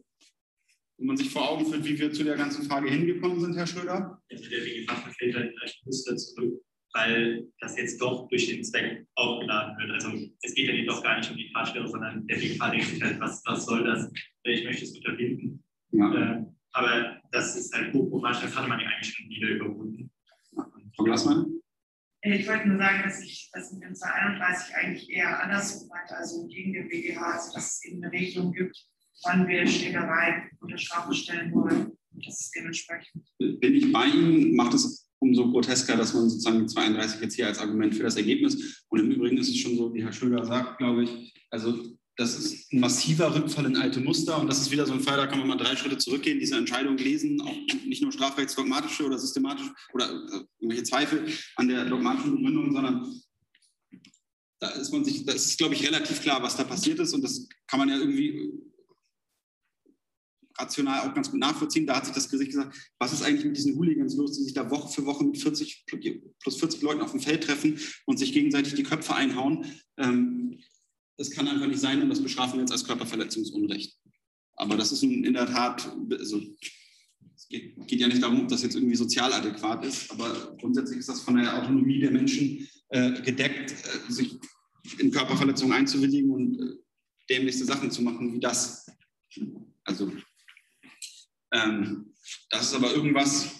[0.98, 3.66] Wenn man sich vor Augen führt, wie wir zu der ganzen Frage hingekommen sind, Herr
[3.66, 4.22] Schröder?
[4.30, 9.90] Also der fällt halt Muster zurück, weil das jetzt doch durch den Zweck aufgeladen wird.
[9.90, 12.86] Also es geht ja nicht doch gar nicht um die Tatstelle, sondern der WGFach denkt
[12.86, 14.10] sich halt, was, was soll das?
[14.44, 15.64] Ich möchte es unterbinden.
[15.92, 16.14] Ja.
[16.14, 20.10] Äh, aber das ist halt hochproblematisch, das hatte man ja eigentlich schon wieder überwunden.
[20.96, 21.60] Frau Glassmann?
[22.24, 26.16] Äh, ich wollte nur sagen, dass ich das mit dem 231 eigentlich eher andersrum meinte,
[26.16, 28.76] also gegen den BGH, also dass es eben eine Regelung gibt,
[29.22, 31.92] wann wir Schlägerei unter Strafe stellen wollen.
[32.12, 33.24] Und das ist dementsprechend.
[33.38, 37.46] Bin ich bei Ihnen, macht es umso grotesker, dass man sozusagen die 32 jetzt hier
[37.46, 38.84] als Argument für das Ergebnis.
[38.88, 42.38] Und im Übrigen ist es schon so, wie Herr Schröder sagt, glaube ich, also das
[42.38, 45.26] ist ein massiver Rückfall in alte Muster und das ist wieder so ein Fall, da
[45.26, 47.56] kann man mal drei Schritte zurückgehen, diese Entscheidung lesen, auch
[47.86, 53.20] nicht nur strafrechtsdogmatische oder systematische oder äh, irgendwelche Zweifel an der dogmatischen Begründung, sondern
[54.60, 57.22] da ist man sich, das ist, glaube ich, relativ klar, was da passiert ist und
[57.22, 58.52] das kann man ja irgendwie
[60.56, 61.86] rational auch ganz gut nachvollziehen.
[61.86, 64.54] Da hat sich das Gericht gesagt, was ist eigentlich mit diesen Hooligans los, die sich
[64.54, 68.32] da Woche für Woche mit 40 plus 40 Leuten auf dem Feld treffen und sich
[68.32, 69.66] gegenseitig die Köpfe einhauen.
[69.96, 70.60] Ähm,
[71.16, 73.96] das kann einfach nicht sein und das bestrafen wir jetzt als Körperverletzungsunrecht.
[74.56, 76.40] Aber das ist in der Tat, also
[77.34, 81.00] es geht, geht, ja nicht darum, ob das jetzt irgendwie sozial adäquat ist, aber grundsätzlich
[81.00, 84.38] ist das von der Autonomie der Menschen äh, gedeckt, äh, sich
[84.98, 86.76] in Körperverletzungen einzuwilligen und äh,
[87.28, 88.86] dämlichste Sachen zu machen wie das.
[89.84, 90.12] Also
[91.54, 92.12] Ähm,
[92.50, 93.53] das ist aber irgendwas,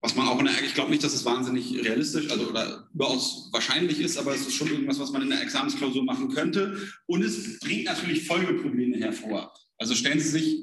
[0.00, 3.48] was man auch in der, ich glaube nicht, dass es wahnsinnig realistisch also oder überaus
[3.52, 6.76] wahrscheinlich ist, aber es ist schon irgendwas, was man in der Examensklausur machen könnte.
[7.06, 9.52] Und es bringt natürlich Folgeprobleme hervor.
[9.78, 10.62] Also stellen Sie sich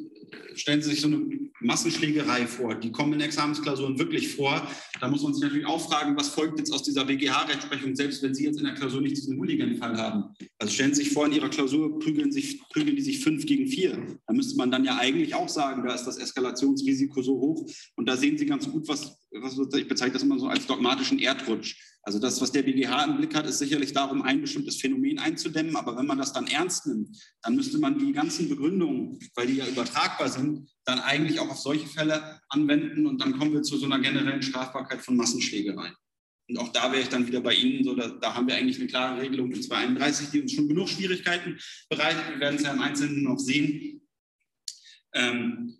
[0.56, 1.26] stellen Sie sich so eine
[1.60, 2.76] Massenschlägerei vor.
[2.76, 4.68] Die kommen in Examensklausuren wirklich vor.
[5.00, 8.34] Da muss man sich natürlich auch fragen, was folgt jetzt aus dieser BGH-Rechtsprechung, selbst wenn
[8.34, 10.36] Sie jetzt in der Klausur nicht diesen Hooligan-Fall haben.
[10.60, 13.68] Also stellen Sie sich vor, in Ihrer Klausur prügeln, sich, prügeln die sich fünf gegen
[13.68, 14.20] vier.
[14.28, 17.70] Da müsste man dann ja eigentlich auch sagen, da ist das Eskalationsrisiko so hoch.
[17.96, 21.20] Und da sehen Sie ganz gut, was, was ich bezeichne das immer so als dogmatischen
[21.20, 21.76] Erdrutsch.
[22.06, 25.78] Also das, was der BGH im Blick hat, ist sicherlich darum, ein bestimmtes Phänomen einzudämmen.
[25.78, 29.56] Aber wenn man das dann ernst nimmt, dann müsste man die ganzen Begründungen, weil die
[29.56, 33.08] ja übertragbar sind, dann eigentlich auch auf solche Fälle anwenden.
[33.08, 35.96] Und dann kommen wir zu so einer generellen Strafbarkeit von Massenschlägereien.
[36.50, 38.78] Und auch da wäre ich dann wieder bei Ihnen, so da, da, haben wir eigentlich
[38.80, 41.58] eine klare Regelung in 231, die uns schon genug Schwierigkeiten
[41.90, 42.22] bereitet.
[42.30, 44.02] Wir werden es ja im Einzelnen noch sehen.
[45.14, 45.80] Ähm,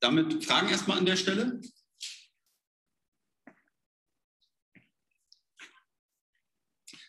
[0.00, 1.60] damit Fragen erstmal an der Stelle.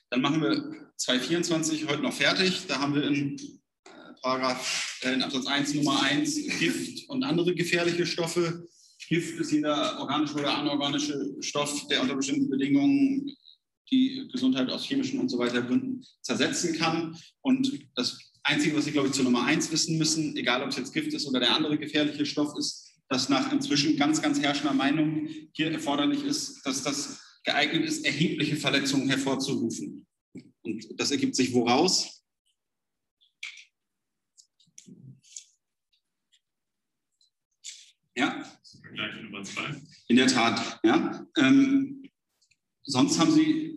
[0.10, 2.66] Dann machen wir 224 heute noch fertig.
[2.68, 3.38] Da haben wir in,
[3.86, 3.89] äh,
[4.22, 8.68] Paragraph, äh, in Absatz 1 Nummer 1 Gift und andere gefährliche Stoffe.
[9.10, 13.36] Gift ist jeder organische oder anorganische Stoff, der unter bestimmten Bedingungen
[13.89, 17.18] die Gesundheit aus chemischen und so weiter Gründen zersetzen kann.
[17.41, 20.78] Und das Einzige, was Sie, glaube ich, zur Nummer 1 wissen müssen, egal ob es
[20.78, 24.74] jetzt Gift ist oder der andere gefährliche Stoff ist, dass nach inzwischen ganz, ganz herrschender
[24.74, 30.06] Meinung hier erforderlich ist, dass das geeignet ist, erhebliche Verletzungen hervorzurufen.
[30.64, 32.22] Und das ergibt sich woraus?
[38.18, 38.43] Ja.
[40.10, 41.26] In der Tat, ja.
[41.38, 42.10] Ähm,
[42.84, 43.76] sonst haben Sie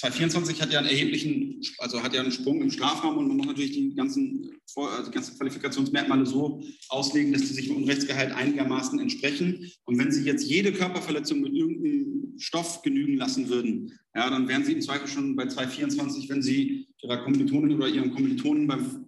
[0.00, 3.46] 224 hat ja einen erheblichen, also hat ja einen Sprung im Strafraum und man muss
[3.46, 8.98] natürlich die ganzen, also die ganzen Qualifikationsmerkmale so auslegen, dass die sich im Unrechtsgehalt einigermaßen
[8.98, 9.70] entsprechen.
[9.84, 14.64] Und wenn Sie jetzt jede Körperverletzung mit irgendeinem Stoff genügen lassen würden, ja, dann wären
[14.64, 19.06] Sie im Zweifel schon bei 224, wenn Sie Ihrer Kommilitonin oder Ihren Kommilitonen beim,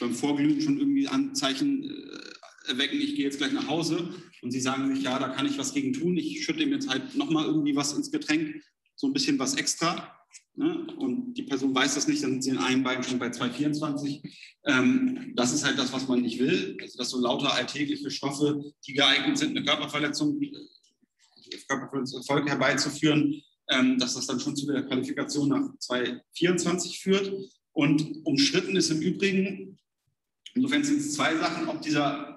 [0.00, 4.10] beim Vorglühen schon irgendwie Anzeichen äh, erwecken, ich gehe jetzt gleich nach Hause.
[4.42, 6.90] Und Sie sagen sich, ja, da kann ich was gegen tun, ich schütte ihm jetzt
[6.90, 8.62] halt nochmal irgendwie was ins Getränk,
[9.00, 10.14] so ein bisschen was extra.
[10.56, 10.86] Ne?
[10.98, 14.22] Und die Person weiß das nicht, dann sind sie in einem Bein schon bei 224.
[14.66, 16.76] Ähm, das ist halt das, was man nicht will.
[16.82, 20.50] Also, dass so lauter alltägliche Stoffe, die geeignet sind, eine Körperverletzung, äh,
[21.66, 27.32] Körperverletzungserfolg herbeizuführen, ähm, dass das dann schon zu der Qualifikation nach 224 führt.
[27.72, 29.78] Und umstritten ist im Übrigen,
[30.54, 32.29] insofern sind es zwei Sachen, ob dieser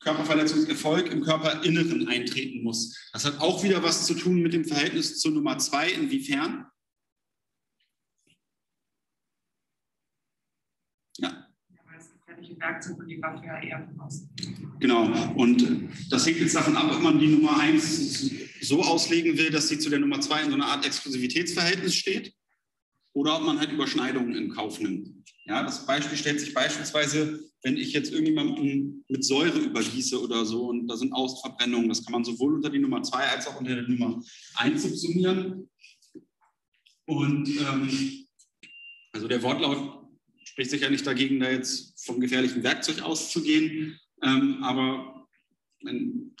[0.00, 3.10] Körperverletzungserfolg im Körperinneren eintreten muss.
[3.12, 5.90] Das hat auch wieder was zu tun mit dem Verhältnis zur Nummer zwei.
[5.90, 6.66] Inwiefern?
[11.18, 11.48] Ja.
[14.78, 18.30] Genau, und das hängt jetzt davon ab, ob man die Nummer 1
[18.60, 22.37] so auslegen will, dass sie zu der Nummer 2 in so einer Art Exklusivitätsverhältnis steht
[23.12, 25.10] oder ob man halt Überschneidungen in Kauf nimmt.
[25.44, 30.68] Ja, das Beispiel stellt sich beispielsweise, wenn ich jetzt irgendjemanden mit Säure übergieße oder so
[30.68, 33.82] und da sind Ausverbrennungen, das kann man sowohl unter die Nummer 2 als auch unter
[33.82, 34.22] die Nummer
[34.56, 35.68] 1 subsumieren.
[37.06, 38.26] Und ähm,
[39.12, 40.06] also der Wortlaut
[40.44, 45.26] spricht sich ja nicht dagegen, da jetzt vom gefährlichen Werkzeug auszugehen, ähm, aber
[45.82, 46.34] wenn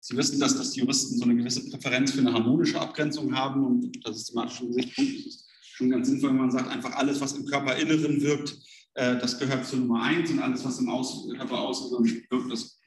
[0.00, 3.64] Sie wissen, dass, dass die Juristen so eine gewisse Präferenz für eine harmonische Abgrenzung haben
[3.64, 5.45] und das ist thematisch Gesichtspunkt ist
[5.76, 8.56] schon ganz sinnvoll, wenn man sagt, einfach alles, was im Körperinneren wirkt,
[8.94, 11.90] äh, das gehört zur Nummer eins und alles, was im Aus Körper außen
[12.30, 12.78] wirkt, das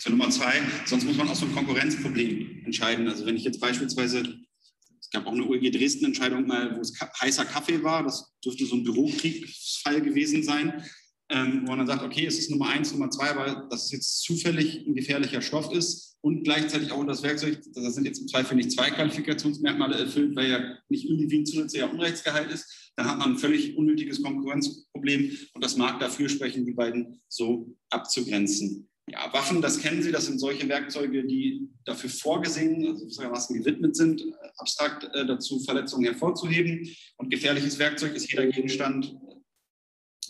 [0.00, 0.60] zur Nummer zwei.
[0.86, 3.08] Sonst muss man auch so ein Konkurrenzproblem entscheiden.
[3.08, 4.40] Also wenn ich jetzt beispielsweise,
[5.00, 8.74] es gab auch eine UEG Dresden-Entscheidung mal, wo es heißer Kaffee war, das dürfte so
[8.74, 10.82] ein Bürokriegsfall gewesen sein,
[11.32, 13.32] ähm, wo man dann sagt, okay, es ist Nummer eins, Nummer zwei,
[13.70, 18.04] dass es jetzt zufällig ein gefährlicher Stoff ist und gleichzeitig auch das Werkzeug, das sind
[18.04, 22.92] jetzt im Zweifel nicht zwei Qualifikationsmerkmale erfüllt, weil ja nicht irgendwie ein zusätzlicher Unrechtsgehalt ist,
[22.96, 27.74] dann hat man ein völlig unnötiges Konkurrenzproblem und das mag dafür sprechen, die beiden so
[27.88, 28.88] abzugrenzen.
[29.10, 33.96] Ja, Waffen, das kennen Sie, das sind solche Werkzeuge, die dafür vorgesehen, also gewissermaßen gewidmet
[33.96, 34.22] sind,
[34.58, 36.88] abstrakt äh, dazu Verletzungen hervorzuheben.
[37.16, 39.16] Und gefährliches Werkzeug ist jeder Gegenstand,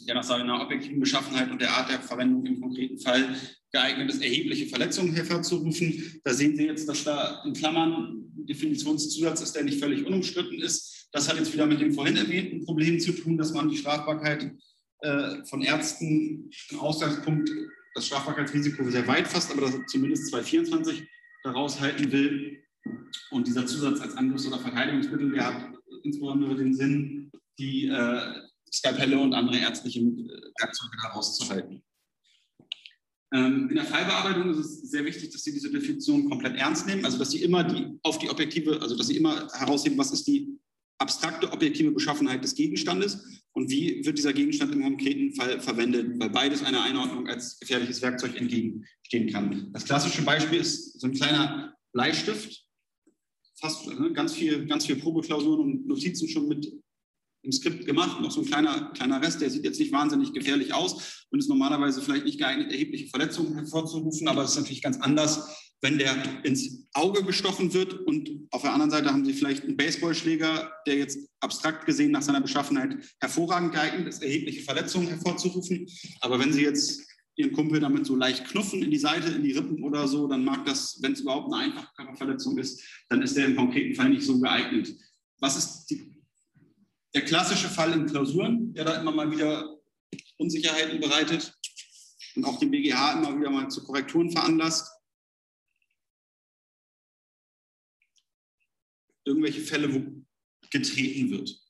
[0.06, 3.36] der nach seiner objektiven Beschaffenheit und der Art der Verwendung im konkreten Fall
[3.72, 6.20] geeignet ist, erhebliche Verletzungen hervorzurufen.
[6.24, 10.60] Da sehen Sie jetzt, dass da in Klammern ein Definitionszusatz ist, der nicht völlig unumstritten
[10.60, 11.08] ist.
[11.12, 14.52] Das hat jetzt wieder mit dem vorhin erwähnten Problem zu tun, dass man die Strafbarkeit
[15.00, 17.50] äh, von Ärzten im Ausgangspunkt,
[17.94, 21.06] das Strafbarkeitsrisiko sehr weit fasst, aber das zumindest 224
[21.44, 22.58] daraus halten will.
[23.30, 25.72] Und dieser Zusatz als Angriffs- oder Verteidigungsmittel, der hat
[26.02, 28.34] insbesondere den Sinn, die äh,
[28.72, 31.82] Skalpelle und andere ärztliche Werkzeuge herauszuhalten.
[33.34, 37.04] Ähm, in der Fallbearbeitung ist es sehr wichtig, dass Sie diese Definition komplett ernst nehmen,
[37.04, 40.26] also dass Sie immer die, auf die objektive, also dass Sie immer herausheben, was ist
[40.26, 40.58] die
[40.98, 46.30] abstrakte objektive Beschaffenheit des Gegenstandes und wie wird dieser Gegenstand im konkreten Fall verwendet, weil
[46.30, 49.70] beides einer Einordnung als gefährliches Werkzeug entgegenstehen kann.
[49.72, 52.64] Das klassische Beispiel ist so ein kleiner Bleistift,
[53.56, 56.72] fast ne, ganz viel, ganz viel Probeklausuren und Notizen schon mit
[57.42, 60.74] im Skript gemacht, noch so ein kleiner, kleiner Rest, der sieht jetzt nicht wahnsinnig gefährlich
[60.74, 65.00] aus und ist normalerweise vielleicht nicht geeignet, erhebliche Verletzungen hervorzurufen, aber es ist natürlich ganz
[65.00, 65.48] anders,
[65.82, 69.76] wenn der ins Auge gestochen wird und auf der anderen Seite haben Sie vielleicht einen
[69.76, 75.88] Baseballschläger, der jetzt abstrakt gesehen nach seiner Beschaffenheit hervorragend geeignet ist, erhebliche Verletzungen hervorzurufen.
[76.20, 77.02] Aber wenn Sie jetzt
[77.34, 80.44] Ihren Kumpel damit so leicht knuffen in die Seite, in die Rippen oder so, dann
[80.44, 84.10] mag das, wenn es überhaupt eine einfache Körperverletzung ist, dann ist der im konkreten Fall
[84.10, 84.94] nicht so geeignet.
[85.40, 86.21] Was ist die,
[87.14, 89.78] der klassische Fall in Klausuren, der da immer mal wieder
[90.38, 91.54] Unsicherheiten bereitet
[92.36, 94.88] und auch den BGH immer wieder mal zu Korrekturen veranlasst?
[99.24, 100.24] irgendwelche Fälle, wo
[100.70, 101.60] getreten wird.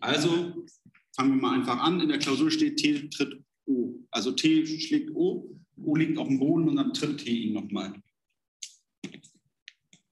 [0.00, 0.66] Also
[1.14, 2.00] fangen wir mal einfach an.
[2.00, 3.94] In der Klausur steht T tritt O.
[4.10, 8.02] Also T schlägt O, O liegt auf dem Boden und dann tritt T ihn nochmal.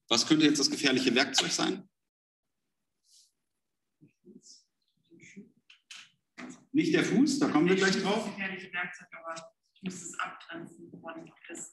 [0.07, 1.87] Was könnte jetzt das gefährliche Werkzeug sein?
[6.75, 8.25] Nicht der Fuß, da kommen wir gleich drauf.
[8.25, 9.33] Das gefährliche Werkzeug, aber
[9.75, 11.13] ich muss es abgrenzen von
[11.47, 11.71] das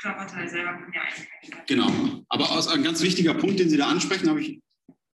[0.00, 3.88] Körperteil selber kann ja eigentlich Genau, aber aus ein ganz wichtiger Punkt, den Sie da
[3.88, 4.60] ansprechen, habe ich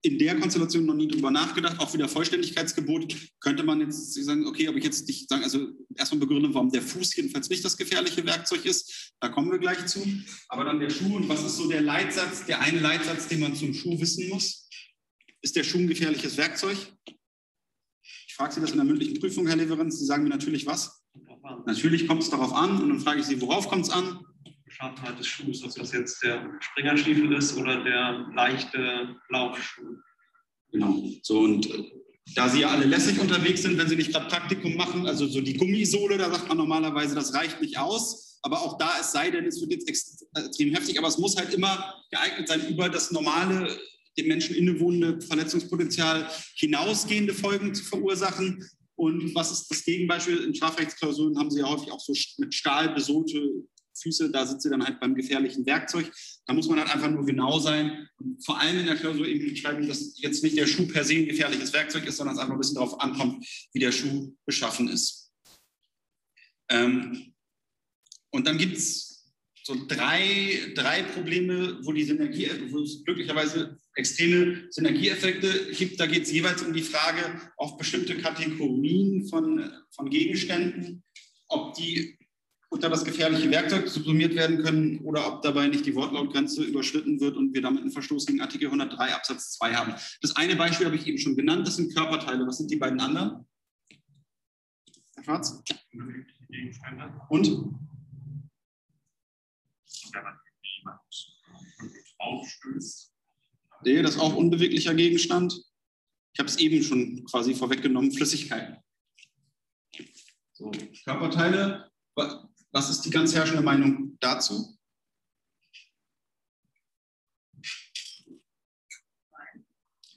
[0.03, 1.79] in der Konstellation noch nie drüber nachgedacht.
[1.79, 5.65] Auch wieder Vollständigkeitsgebot könnte man jetzt sagen, okay, ob ich jetzt nicht sagen, also
[5.95, 9.13] erstmal begründen, warum der Fuß jedenfalls nicht das gefährliche Werkzeug ist.
[9.21, 10.05] Da kommen wir gleich zu.
[10.49, 13.55] Aber dann der Schuh und was ist so der Leitsatz, der eine Leitsatz, den man
[13.55, 14.69] zum Schuh wissen muss?
[15.41, 16.77] Ist der Schuh ein gefährliches Werkzeug?
[18.41, 19.99] Frage Sie das in der mündlichen Prüfung, Herr Leverenz.
[19.99, 21.05] Sie sagen mir natürlich was.
[21.67, 24.25] Natürlich kommt es darauf an und dann frage ich Sie, worauf kommt es an?
[24.65, 29.95] Beschaffenheit des Schuhs, ob das jetzt der Springerstiefel ist oder der leichte Laufschuh.
[30.73, 31.85] Genau, so und äh,
[32.35, 35.43] da Sie ja alle lässig unterwegs sind, wenn Sie nicht gerade Praktikum machen, also so
[35.43, 38.39] die Gummisohle, da sagt man normalerweise, das reicht nicht aus.
[38.41, 41.53] Aber auch da, es sei denn, es wird jetzt extrem heftig, aber es muss halt
[41.53, 43.79] immer geeignet sein, über das normale,
[44.19, 48.69] dem Menschen innewohnende Verletzungspotenzial hinausgehende Folgen zu verursachen.
[48.97, 50.39] Und was ist das Gegenbeispiel?
[50.39, 53.41] In Strafrechtsklausuren haben Sie ja häufig auch so mit Stahl besohlte
[54.01, 56.11] Füße, da sitzt sie dann halt beim gefährlichen Werkzeug.
[56.47, 59.55] Da muss man halt einfach nur genau sein und vor allem in der Klausur eben
[59.57, 62.55] schreiben, dass jetzt nicht der Schuh per se ein gefährliches Werkzeug ist, sondern es einfach
[62.55, 65.33] ein bisschen darauf ankommt, wie der Schuh beschaffen ist.
[66.71, 67.35] Ähm,
[68.31, 69.10] und dann gibt es
[69.63, 76.01] so drei, drei Probleme, wo die Synergie, wo es glücklicherweise extreme Synergieeffekte gibt.
[76.01, 81.03] Da geht es jeweils um die Frage, auf bestimmte Kategorien von, von Gegenständen,
[81.49, 82.17] ob die
[82.71, 87.37] unter das gefährliche Werkzeug subsumiert werden können oder ob dabei nicht die Wortlautgrenze überschritten wird
[87.37, 89.95] und wir damit einen Verstoß gegen Artikel 103 Absatz 2 haben.
[90.23, 92.47] Das eine Beispiel habe ich eben schon genannt, das sind Körperteile.
[92.47, 93.45] Was sind die beiden anderen?
[95.17, 95.63] Herr Schwarz?
[97.29, 97.90] Und?
[100.13, 100.39] Wenn man
[100.79, 101.01] jemand
[102.19, 103.13] aufstößt.
[103.85, 105.55] Nee, das ist auch unbeweglicher Gegenstand.
[106.33, 108.77] Ich habe es eben schon quasi vorweggenommen, Flüssigkeiten.
[110.53, 110.71] So,
[111.05, 111.91] Körperteile,
[112.73, 114.77] was ist die ganz herrschende Meinung dazu?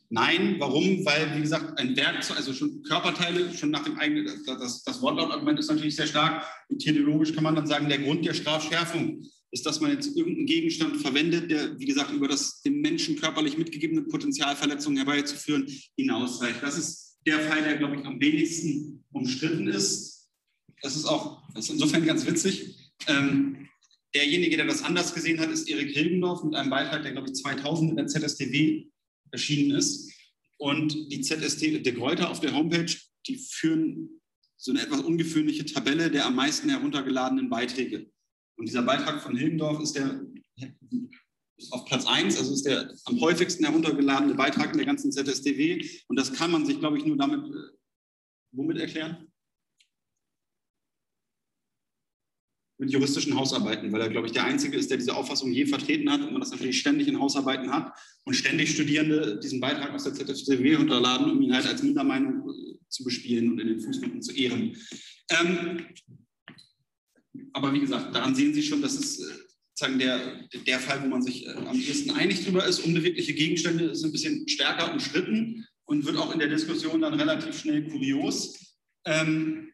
[0.09, 1.03] Nein, warum?
[1.05, 5.57] Weil, wie gesagt, ein Werkzeug, also schon Körperteile, schon nach dem eigenen, das, das Wortlautargument
[5.57, 6.45] ist natürlich sehr stark.
[6.69, 10.47] Und theologisch kann man dann sagen, der Grund der Strafschärfung ist, dass man jetzt irgendeinen
[10.47, 16.61] Gegenstand verwendet, der, wie gesagt, über das dem Menschen körperlich mitgegebene Potenzialverletzungen herbeizuführen, hinausreicht.
[16.61, 20.13] Das ist der Fall, der, glaube ich, am wenigsten umstritten ist
[20.83, 22.75] das ist auch das ist insofern ganz witzig.
[23.07, 23.69] Ähm,
[24.13, 27.35] derjenige, der das anders gesehen hat, ist Erik Hilgendorf mit einem Beitrag, der, glaube ich,
[27.35, 28.85] 2000 in der ZSTW
[29.31, 30.11] erschienen ist.
[30.57, 32.93] Und die ZST, der Gräuter auf der Homepage,
[33.27, 34.21] die führen
[34.57, 38.09] so eine etwas ungewöhnliche Tabelle der am meisten heruntergeladenen Beiträge.
[38.57, 40.21] Und dieser Beitrag von Hilgendorf ist der
[41.57, 45.87] ist auf Platz 1, also ist der am häufigsten heruntergeladene Beitrag in der ganzen ZSTW.
[46.07, 47.77] Und das kann man sich, glaube ich, nur damit, äh,
[48.51, 49.27] womit erklären?
[52.79, 56.11] mit juristischen Hausarbeiten, weil er, glaube ich, der Einzige ist, der diese Auffassung je vertreten
[56.11, 57.93] hat und man das natürlich ständig in Hausarbeiten hat
[58.25, 62.75] und ständig Studierende diesen Beitrag aus der ZFCW runterladen, um ihn halt als Mindermeinung äh,
[62.89, 64.75] zu bespielen und in den Fußnoten zu ehren.
[65.29, 65.85] Ähm,
[67.53, 69.33] aber wie gesagt, daran sehen Sie schon, dass es äh,
[69.73, 72.79] sozusagen der, der Fall, wo man sich äh, am ehesten einig drüber ist.
[72.79, 75.65] Unbewegliche Gegenstände ist ein bisschen stärker umstritten.
[75.85, 78.77] und wird auch in der Diskussion dann relativ schnell kurios.
[79.05, 79.71] Ähm,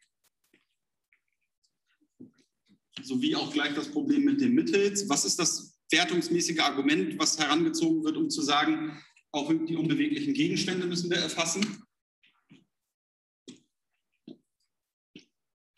[3.01, 5.07] sowie auch gleich das Problem mit den Mittels.
[5.07, 9.01] Was ist das wertungsmäßige Argument, was herangezogen wird, um zu sagen,
[9.31, 11.83] auch die unbeweglichen Gegenstände müssen wir erfassen?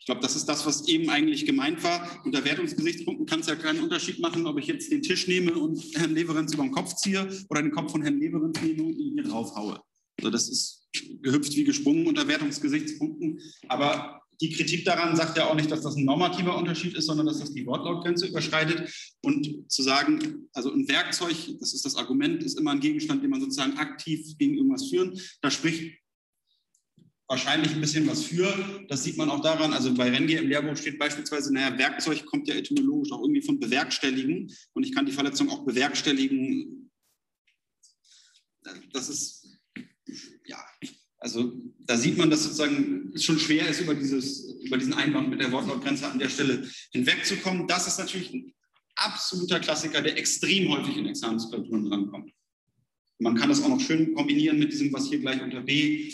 [0.02, 2.20] Ich glaube, das ist das, was eben eigentlich gemeint war.
[2.24, 5.80] Unter Wertungsgesichtspunkten kann es ja keinen Unterschied machen, ob ich jetzt den Tisch nehme und
[5.94, 9.12] Herrn Leverenz über den Kopf ziehe oder den Kopf von Herrn Leverenz nehme und ihn
[9.12, 9.80] hier drauf haue.
[10.18, 10.88] Also das ist
[11.22, 13.40] gehüpft wie gesprungen unter Wertungsgesichtspunkten.
[13.68, 17.26] Aber die Kritik daran sagt ja auch nicht, dass das ein normativer Unterschied ist, sondern
[17.26, 18.92] dass das die Wortlautgrenze überschreitet.
[19.22, 23.30] Und zu sagen, also ein Werkzeug, das ist das Argument, ist immer ein Gegenstand, den
[23.30, 25.16] man sozusagen aktiv gegen irgendwas führen.
[25.42, 26.01] Da spricht
[27.32, 28.46] wahrscheinlich ein bisschen was für.
[28.88, 32.46] Das sieht man auch daran, also bei Renge im Lehrbuch steht beispielsweise, naja, Werkzeug kommt
[32.46, 36.90] ja etymologisch auch irgendwie von bewerkstelligen und ich kann die Verletzung auch bewerkstelligen.
[38.92, 39.48] Das ist,
[40.44, 40.62] ja,
[41.16, 45.30] also da sieht man, dass sozusagen es schon schwer ist, über, dieses, über diesen Einwand
[45.30, 47.66] mit der Wortlautgrenze an der Stelle hinwegzukommen.
[47.66, 48.52] Das ist natürlich ein
[48.96, 52.30] absoluter Klassiker, der extrem häufig in Examensklausuren drankommt.
[53.20, 56.12] Man kann das auch noch schön kombinieren mit diesem, was hier gleich unter B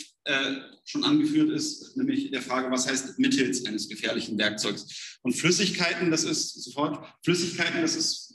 [0.85, 5.17] schon angeführt ist, nämlich der Frage, was heißt mittels eines gefährlichen Werkzeugs.
[5.23, 8.29] Und Flüssigkeiten, das ist sofort, Flüssigkeiten, das ist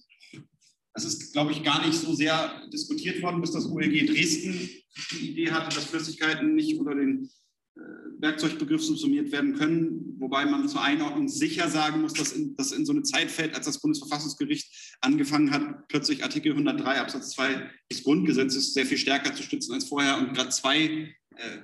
[0.95, 4.71] das ist, glaube ich, gar nicht so sehr diskutiert worden, bis das OLG Dresden
[5.11, 7.29] die Idee hatte, dass Flüssigkeiten nicht unter den äh,
[7.77, 12.87] Werkzeugbegriff subsumiert werden können, wobei man zur Einordnung sicher sagen muss, dass in, dass in
[12.87, 18.05] so eine Zeit fällt, als das Bundesverfassungsgericht angefangen hat, plötzlich Artikel 103 Absatz 2 des
[18.05, 21.59] Grundgesetzes sehr viel stärker zu stützen als vorher und gerade zwei, äh,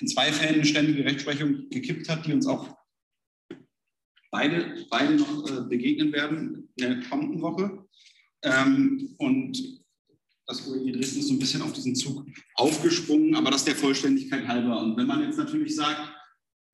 [0.00, 2.76] in zwei Fällen eine ständige Rechtsprechung gekippt hat, die uns auch
[4.30, 7.86] beide, beide noch äh, begegnen werden in der kommenden Woche.
[8.42, 9.85] Ähm, und
[10.46, 14.46] das OEG Dresden ist so ein bisschen auf diesen Zug aufgesprungen, aber das der Vollständigkeit
[14.46, 14.80] halber.
[14.80, 16.12] Und wenn man jetzt natürlich sagt,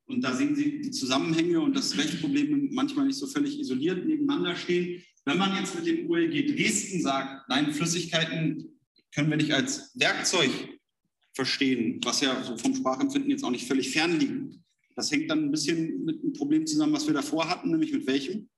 [0.07, 4.57] und da sehen Sie die Zusammenhänge und dass Rechtsprobleme manchmal nicht so völlig isoliert nebeneinander
[4.57, 8.79] stehen, wenn man jetzt mit dem OLG Dresden sagt, nein, Flüssigkeiten
[9.15, 10.51] können wir nicht als Werkzeug
[11.35, 14.59] verstehen, was ja so vom Sprachempfinden jetzt auch nicht völlig fern liegt.
[14.97, 18.07] Das hängt dann ein bisschen mit einem Problem zusammen, was wir davor hatten, nämlich mit
[18.07, 18.51] welchem?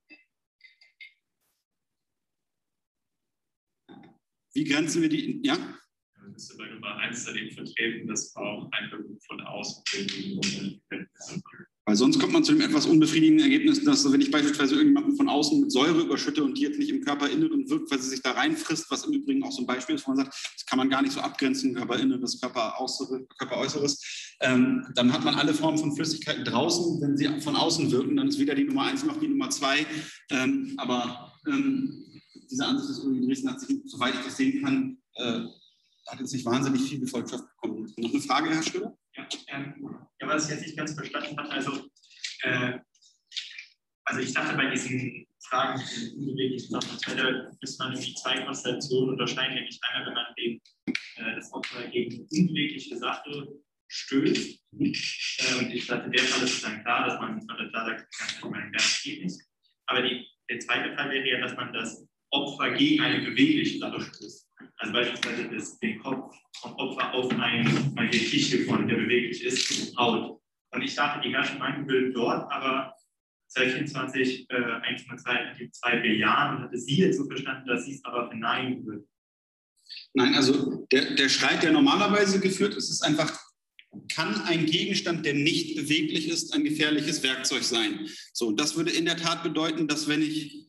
[4.55, 5.41] Wie grenzen wir die?
[5.43, 5.57] Ja?
[6.33, 9.83] Das ist bei Nummer 1 dann eben vertreten, dass auch Einwirkung von außen
[11.87, 15.29] weil sonst kommt man zu dem etwas unbefriedigenden Ergebnis, dass wenn ich beispielsweise irgendjemanden von
[15.29, 18.31] außen mit Säure überschütte und die jetzt nicht im Körperinnerem wirkt, weil sie sich da
[18.31, 20.89] reinfrisst, was im Übrigen auch so ein Beispiel ist, wo man sagt, das kann man
[20.89, 26.45] gar nicht so abgrenzen, Körperinneres, Körperäußeres, Körperäußeres, ähm, dann hat man alle Formen von Flüssigkeiten
[26.45, 27.03] draußen.
[27.03, 29.87] Wenn sie von außen wirken, dann ist weder die Nummer 1 noch die Nummer 2.
[30.31, 32.14] Ähm, aber ähm,
[32.51, 35.47] diese Ansicht des Uni Dresden hat sich, soweit ich das sehen kann, äh,
[36.07, 37.93] hat jetzt nicht wahnsinnig viel Gefolgschaft bekommen.
[37.97, 38.97] Noch eine Frage, Herr Schröder?
[39.17, 39.75] Ja, ähm,
[40.21, 41.89] ja, was ich jetzt nicht ganz verstanden hatte, also,
[42.43, 42.79] äh,
[44.05, 46.99] also ich dachte bei diesen Fragen, diesen unbeweglichen Sachen,
[47.61, 50.61] müsste man irgendwie zwei Konstellationen unterscheiden, nämlich einmal, wenn man den,
[51.17, 53.49] äh, das Opfer gegen unbewegliche Sache
[53.89, 54.61] stößt.
[54.73, 57.85] Äh, und ich dachte, in der Fall ist es dann klar, dass man, man da
[57.87, 58.07] sagt,
[58.73, 59.41] das geht nicht.
[59.87, 64.01] Aber die, der zweite Fall wäre ja, dass man das Opfer gegen eine bewegliche Sache
[64.01, 64.49] stößt.
[64.79, 69.97] Also beispielsweise das, den Kopf vom Opfer auf eine, eine Tische von der beweglich ist,
[69.97, 70.41] haut.
[70.73, 72.95] Und ich dachte, die Herrschung würde dort aber
[73.49, 78.85] 2024 äh, 1,2 bejahen und hatte sie jetzt so verstanden, dass sie es aber verneinen
[78.85, 79.07] würde.
[80.15, 83.39] Nein, also der, der Streit, der normalerweise geführt ist, ist einfach,
[84.13, 88.09] kann ein Gegenstand, der nicht beweglich ist, ein gefährliches Werkzeug sein?
[88.33, 90.64] So, das würde in der Tat bedeuten, dass wenn ich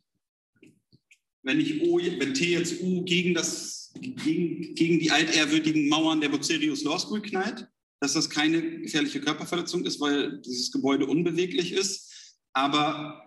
[1.46, 6.30] wenn ich O, wenn T jetzt U gegen, das, gegen, gegen die altehrwürdigen Mauern der
[6.30, 7.68] Bucerius Law School knallt,
[8.02, 12.12] dass das keine gefährliche Körperverletzung ist, weil dieses Gebäude unbeweglich ist.
[12.54, 13.22] Aber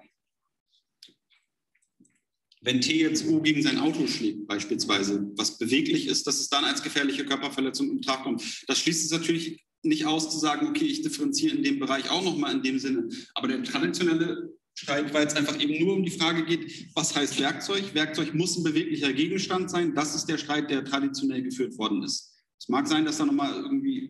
[2.61, 6.65] wenn T jetzt U gegen sein Auto schlägt, beispielsweise, was beweglich ist, dass es dann
[6.65, 8.43] als gefährliche Körperverletzung im Tag kommt.
[8.67, 12.25] Das schließt es natürlich nicht aus zu sagen, okay, ich differenziere in dem Bereich auch
[12.25, 13.09] nochmal in dem Sinne.
[13.35, 17.41] Aber der traditionelle Streit, weil es einfach eben nur um die Frage geht, was heißt
[17.41, 17.95] Werkzeug?
[17.95, 19.93] Werkzeug muss ein beweglicher Gegenstand sein.
[19.95, 22.33] Das ist der Streit, der traditionell geführt worden ist.
[22.61, 24.09] Es mag sein, dass da nochmal irgendwie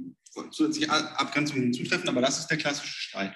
[0.51, 3.35] zusätzliche Abgrenzungen hinzutreffen, aber das ist der klassische Streit.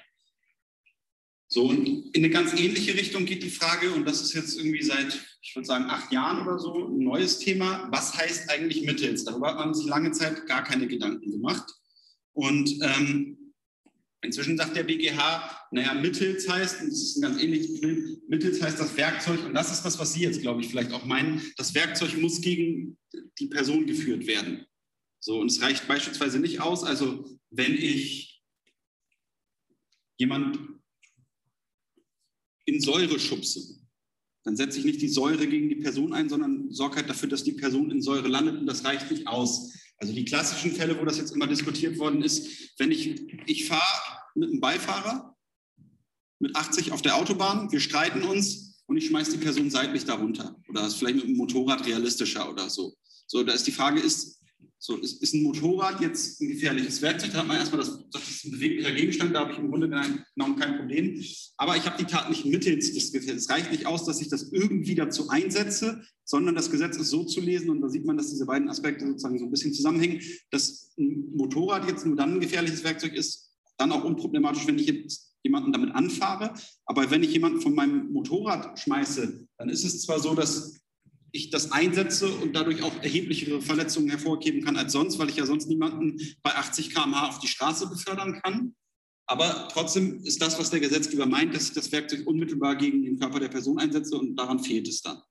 [1.49, 4.83] So, und in eine ganz ähnliche Richtung geht die Frage, und das ist jetzt irgendwie
[4.83, 7.89] seit, ich würde sagen, acht Jahren oder so ein neues Thema.
[7.91, 9.25] Was heißt eigentlich mittels?
[9.25, 11.65] Darüber hat man sich lange Zeit gar keine Gedanken gemacht.
[12.35, 13.39] Und ähm,
[14.25, 18.63] Inzwischen sagt der BGH, naja, mittels heißt, und das ist ein ganz ähnliches Problem, mittels
[18.63, 21.43] heißt das Werkzeug, und das ist das, was Sie jetzt, glaube ich, vielleicht auch meinen,
[21.57, 22.97] das Werkzeug muss gegen
[23.39, 24.65] die Person geführt werden.
[25.19, 28.43] So, und es reicht beispielsweise nicht aus, also wenn ich
[30.19, 30.59] jemand
[32.65, 33.81] in Säure schubse,
[34.45, 37.45] dann setze ich nicht die Säure gegen die Person ein, sondern sorge halt dafür, dass
[37.45, 39.73] die Person in Säure landet und das reicht nicht aus.
[39.99, 44.12] Also die klassischen Fälle, wo das jetzt immer diskutiert worden ist, wenn ich, ich fahre
[44.35, 45.37] mit einem Beifahrer
[46.43, 50.61] mit 80 auf der Autobahn, wir streiten uns und ich schmeiße die Person seitlich darunter.
[50.69, 52.95] Oder ist vielleicht mit dem Motorrad realistischer oder so.
[53.27, 54.43] So, da ist die Frage, ist,
[54.79, 57.31] so, ist, ist ein Motorrad jetzt ein gefährliches Werkzeug?
[57.33, 59.89] Da hat man erstmal das, das ist ein beweglicher Gegenstand, da habe ich im Grunde
[59.89, 61.25] genommen kein Problem.
[61.57, 63.45] Aber ich habe die Tat nicht mittels des Gefährdes.
[63.45, 67.25] Es reicht nicht aus, dass ich das irgendwie dazu einsetze, sondern das Gesetz ist so
[67.25, 70.21] zu lesen, und da sieht man, dass diese beiden Aspekte sozusagen so ein bisschen zusammenhängen,
[70.51, 73.52] dass ein Motorrad jetzt nur dann ein gefährliches Werkzeug ist,
[73.83, 76.55] dann auch unproblematisch, wenn ich jetzt jemanden damit anfahre.
[76.87, 80.81] Aber wenn ich jemanden von meinem Motorrad schmeiße, dann ist es zwar so, dass
[81.33, 85.47] ich das einsetze und dadurch auch erheblichere Verletzungen hervorheben kann als sonst, weil ich ja
[85.47, 88.75] sonst niemanden bei 80 km/h auf die Straße befördern kann.
[89.27, 93.19] Aber trotzdem ist das, was der Gesetzgeber meint, dass ich das Werkzeug unmittelbar gegen den
[93.19, 95.23] Körper der Person einsetze und daran fehlt es dann.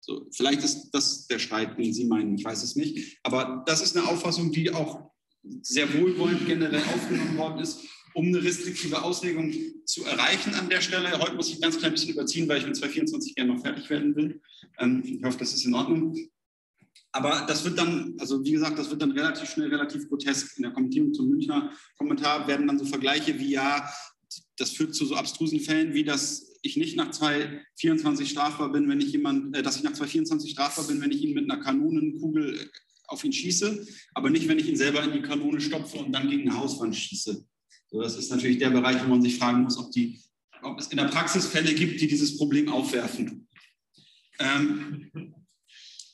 [0.00, 3.18] So, vielleicht ist das der Streit, den Sie meinen, ich weiß es nicht.
[3.22, 5.10] Aber das ist eine Auffassung, die auch
[5.62, 7.80] sehr wohlwollend generell aufgenommen worden ist
[8.18, 11.16] um eine restriktive Auslegung zu erreichen an der Stelle.
[11.18, 14.16] Heute muss ich ganz klein bisschen überziehen, weil ich mit 2024 gerne noch fertig werden
[14.16, 14.40] will.
[14.78, 16.16] Ähm, ich hoffe, das ist in Ordnung.
[17.12, 20.56] Aber das wird dann, also wie gesagt, das wird dann relativ schnell relativ grotesk.
[20.56, 23.88] In der Kommentierung zum Münchner Kommentar werden dann so Vergleiche wie, ja,
[24.56, 29.00] das führt zu so abstrusen Fällen, wie dass ich nicht nach 2024 strafbar bin, wenn
[29.00, 32.68] ich jemand, äh, dass ich nach 2024 strafbar bin, wenn ich ihn mit einer Kanonenkugel
[33.08, 36.28] auf ihn schieße, aber nicht, wenn ich ihn selber in die Kanone stopfe und dann
[36.28, 37.44] gegen eine Hauswand schieße.
[37.90, 40.20] So, das ist natürlich der Bereich, wo man sich fragen muss, ob, die,
[40.62, 43.48] ob es in der Praxis Fälle gibt, die dieses Problem aufwerfen.
[44.38, 45.10] Ähm,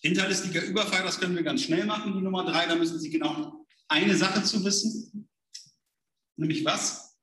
[0.01, 2.67] hinterlistiger Überfall, das können wir ganz schnell machen, die Nummer drei.
[2.67, 5.29] Da müssen Sie genau eine Sache zu wissen.
[6.37, 7.14] Nämlich was?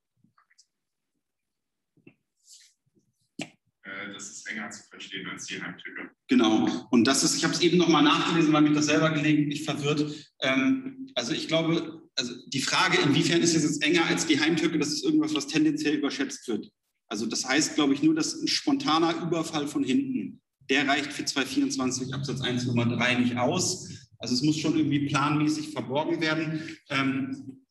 [4.14, 6.10] Das ist enger zu verstehen als die Heimtücke.
[6.28, 6.88] Genau.
[6.92, 10.06] Und das ist, ich habe es eben nochmal nachgelesen, weil mich das selber gelegentlich verwirrt.
[10.42, 14.78] Ähm, also ich glaube, also die Frage, inwiefern ist es jetzt enger als die Heimtücke,
[14.78, 16.70] das ist irgendwas, was tendenziell überschätzt wird.
[17.08, 21.26] Also das heißt, glaube ich, nur, dass ein spontaner Überfall von hinten, der reicht für
[21.26, 23.90] 224 Absatz 1 Nummer 3 nicht aus.
[24.18, 26.78] Also es muss schon irgendwie planmäßig verborgen werden.
[26.90, 27.66] Ähm,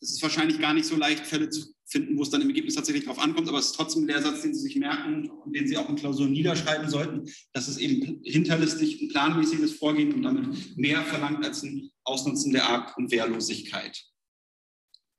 [0.00, 2.74] es ist wahrscheinlich gar nicht so leicht, Fälle zu finden, wo es dann im Ergebnis
[2.74, 5.66] tatsächlich darauf ankommt, aber es ist trotzdem der Satz, den Sie sich merken und den
[5.66, 10.76] Sie auch in Klausuren niederschreiben sollten, dass es eben hinterlistig ein planmäßiges Vorgehen und damit
[10.76, 14.04] mehr verlangt als ein Ausnutzen der Arg- und Wehrlosigkeit.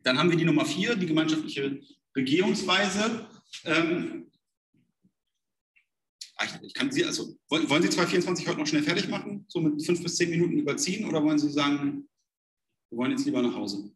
[0.04, 1.82] Dann haben wir die Nummer vier, die gemeinschaftliche
[2.16, 3.28] Regierungsweise.
[3.66, 4.28] Ähm,
[6.38, 9.84] ah, ich kann Sie, also, wollen Sie 224 heute noch schnell fertig machen, so mit
[9.84, 12.08] fünf bis zehn Minuten überziehen, oder wollen Sie sagen,
[12.92, 13.92] wir wollen jetzt lieber nach Hause?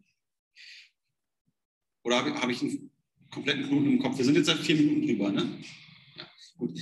[2.04, 2.92] Oder habe, habe ich einen
[3.32, 4.18] kompletten Knoten im Kopf?
[4.18, 5.64] Wir sind jetzt seit vier Minuten drüber, ne?
[6.16, 6.28] Ja,
[6.58, 6.80] gut.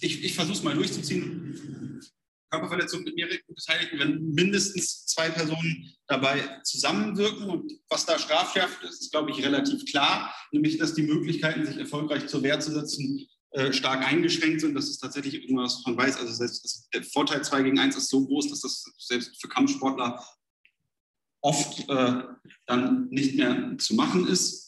[0.00, 2.00] Ich, ich versuche es mal durchzuziehen.
[2.50, 7.48] Körperverletzung mit mir beteiligt, wenn mindestens zwei Personen dabei zusammenwirken.
[7.48, 11.78] Und was da strafschärft ist, ist, glaube ich, relativ klar, nämlich dass die Möglichkeiten, sich
[11.78, 14.74] erfolgreich zur Wehr zu setzen, äh, stark eingeschränkt sind.
[14.74, 16.16] Das ist tatsächlich irgendwas, was man weiß.
[16.18, 20.22] Also selbst, der Vorteil 2 gegen 1 ist so groß, dass das selbst für Kampfsportler
[21.42, 22.22] oft äh,
[22.66, 24.61] dann nicht mehr zu machen ist.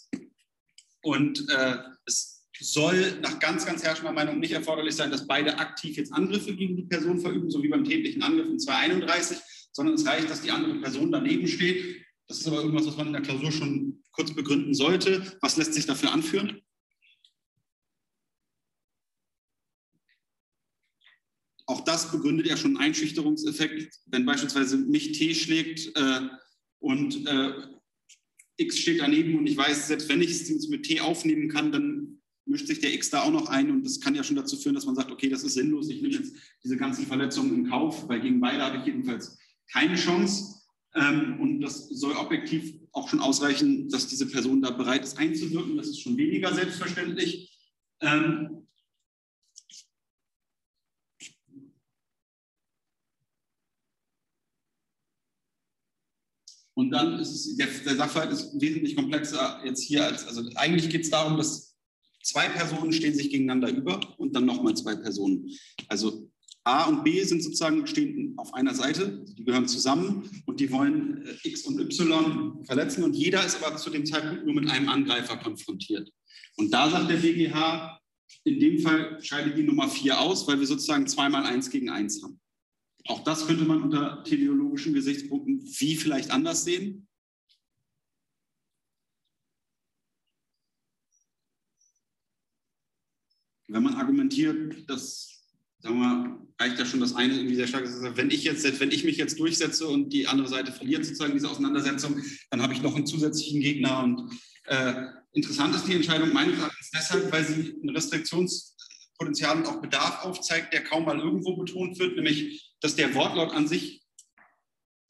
[1.04, 1.76] Und äh,
[2.06, 6.56] es soll nach ganz, ganz herrschender Meinung nicht erforderlich sein, dass beide aktiv jetzt Angriffe
[6.56, 9.38] gegen die Person verüben, so wie beim täglichen Angriff in 231,
[9.72, 12.02] sondern es reicht, dass die andere Person daneben steht.
[12.26, 15.36] Das ist aber irgendwas, was man in der Klausur schon kurz begründen sollte.
[15.42, 16.62] Was lässt sich dafür anführen?
[21.66, 23.94] Auch das begründet ja schon einen Einschüchterungseffekt.
[24.06, 26.20] Wenn beispielsweise mich T schlägt äh,
[26.78, 27.52] und äh,
[28.56, 32.18] X steht daneben und ich weiß, selbst wenn ich es mit T aufnehmen kann, dann
[32.46, 34.74] mischt sich der X da auch noch ein und das kann ja schon dazu führen,
[34.74, 38.08] dass man sagt, okay, das ist sinnlos, ich nehme jetzt diese ganzen Verletzungen in Kauf,
[38.08, 39.38] weil gegen beide habe ich jedenfalls
[39.72, 40.62] keine Chance.
[40.94, 45.76] Ähm, und das soll objektiv auch schon ausreichen, dass diese Person da bereit ist einzuwirken.
[45.76, 47.58] Das ist schon weniger selbstverständlich.
[48.00, 48.63] Ähm,
[56.74, 60.90] Und dann ist es, der, der Sachverhalt ist wesentlich komplexer jetzt hier als, also eigentlich
[60.90, 61.76] geht es darum, dass
[62.22, 65.48] zwei Personen stehen sich gegeneinander über und dann nochmal zwei Personen.
[65.88, 66.28] Also
[66.64, 71.24] A und B sind sozusagen stehen auf einer Seite, die gehören zusammen und die wollen
[71.26, 74.88] äh, X und Y verletzen und jeder ist aber zu dem Zeitpunkt nur mit einem
[74.88, 76.10] Angreifer konfrontiert.
[76.56, 78.00] Und da sagt der BGH,
[78.44, 82.22] in dem Fall scheidet die Nummer vier aus, weil wir sozusagen zweimal eins gegen eins
[82.22, 82.40] haben.
[83.06, 87.06] Auch das könnte man unter teleologischen Gesichtspunkten wie vielleicht anders sehen.
[93.68, 95.34] Wenn man argumentiert, dass
[95.80, 97.86] sagen wir reicht ja schon das eine irgendwie sehr stark.
[98.16, 101.50] Wenn ich jetzt, wenn ich mich jetzt durchsetze und die andere Seite verliert sozusagen diese
[101.50, 104.02] Auseinandersetzung, dann habe ich noch einen zusätzlichen Gegner.
[104.02, 104.30] Und
[104.66, 107.90] äh, interessant ist die Entscheidung meines Erachtens deshalb, weil sie ein
[109.20, 113.52] Restriktionspotenzial und auch Bedarf aufzeigt, der kaum mal irgendwo betont wird, nämlich, dass der Wortlaut
[113.52, 114.00] an sich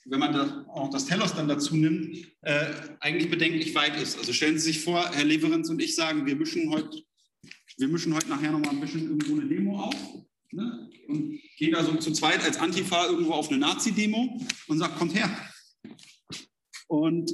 [0.06, 4.18] wenn man da auch das Telos dann dazu nimmt, äh, eigentlich bedenklich weit ist.
[4.18, 7.02] Also stellen Sie sich vor, Herr Leverenz und ich sagen, wir mischen heute,
[7.78, 9.96] wir mischen heute nachher noch mal ein bisschen irgendwo eine Demo auf
[10.52, 10.90] ne?
[11.08, 14.38] und gehen da so zu zweit als Antifa irgendwo auf eine Nazi-Demo
[14.68, 15.30] und sagt, kommt her.
[16.86, 17.32] Und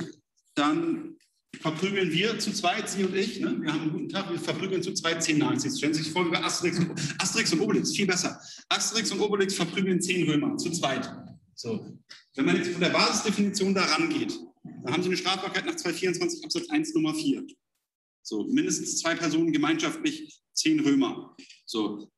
[0.54, 1.16] dann
[1.61, 3.56] verprügeln wir zu zweit, Sie und ich, ne?
[3.61, 5.78] wir haben einen guten Tag, wir verprügeln zu zweit zehn Nazis.
[5.78, 8.40] Stellen Sie sich vor, wir Asterix und, Asterix und Obelix, viel besser.
[8.68, 11.12] Asterix und Obelix verprügeln zehn Römer, zu zweit.
[11.54, 11.98] So.
[12.34, 14.38] Wenn man jetzt von der Basisdefinition da rangeht,
[14.84, 17.44] dann haben Sie eine Strafbarkeit nach 224 Absatz 1 Nummer 4.
[18.22, 21.36] So, mindestens zwei Personen gemeinschaftlich, zehn Römer.
[21.66, 22.11] So,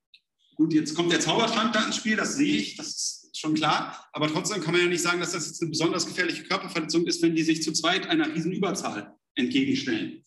[0.54, 4.06] Gut, jetzt kommt der Zaubertrank da ins Spiel, das sehe ich, das ist schon klar.
[4.12, 7.22] Aber trotzdem kann man ja nicht sagen, dass das jetzt eine besonders gefährliche Körperverletzung ist,
[7.22, 10.24] wenn die sich zu zweit einer riesen Überzahl entgegenstellen.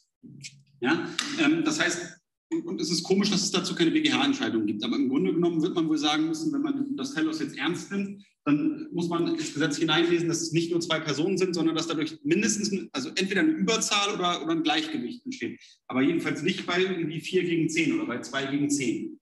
[0.82, 2.20] Ja, ähm, das heißt,
[2.51, 4.84] und, und, es ist komisch, dass es dazu keine BGH-Entscheidung gibt.
[4.84, 7.91] Aber im Grunde genommen wird man wohl sagen müssen, wenn man das Telos jetzt ernst
[7.91, 11.76] nimmt, dann muss man ins Gesetz hineinlesen, dass es nicht nur zwei Personen sind, sondern
[11.76, 15.60] dass dadurch mindestens, also entweder eine Überzahl oder, oder ein Gleichgewicht entsteht.
[15.88, 19.20] Aber jedenfalls nicht bei irgendwie vier gegen zehn oder bei zwei gegen zehn.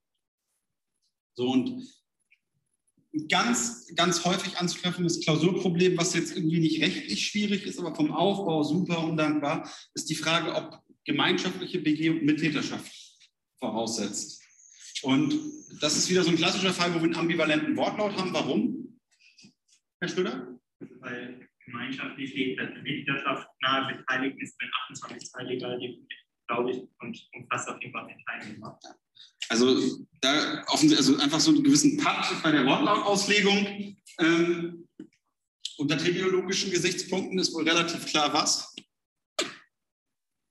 [1.36, 1.82] So und
[3.28, 8.64] ganz, ganz häufig anzutreffendes Klausurproblem, was jetzt irgendwie nicht rechtlich schwierig ist, aber vom Aufbau
[8.64, 12.92] super undankbar, ist die Frage, ob gemeinschaftliche BG und Mittäterschaft
[13.60, 14.42] voraussetzt.
[15.04, 15.34] Und
[15.82, 18.34] das ist wieder so ein klassischer Fall, wo wir einen ambivalenten Wortlaut haben.
[18.34, 19.00] Warum?
[20.00, 20.60] Herr Schröder?
[21.00, 25.78] Weil gemeinschaftlich dass Mittäterschaft nahe beteiligt ist, wenn 28 Teiliger,
[26.48, 28.80] glaube ich, und umfasst auf jeden Fall den Teilnehmer.
[29.50, 30.03] Also,
[30.92, 33.96] also einfach so einen gewissen Pakt bei der Wortlautauslegung.
[34.20, 34.88] Ähm,
[35.78, 38.76] unter teleologischen Gesichtspunkten ist wohl relativ klar, was?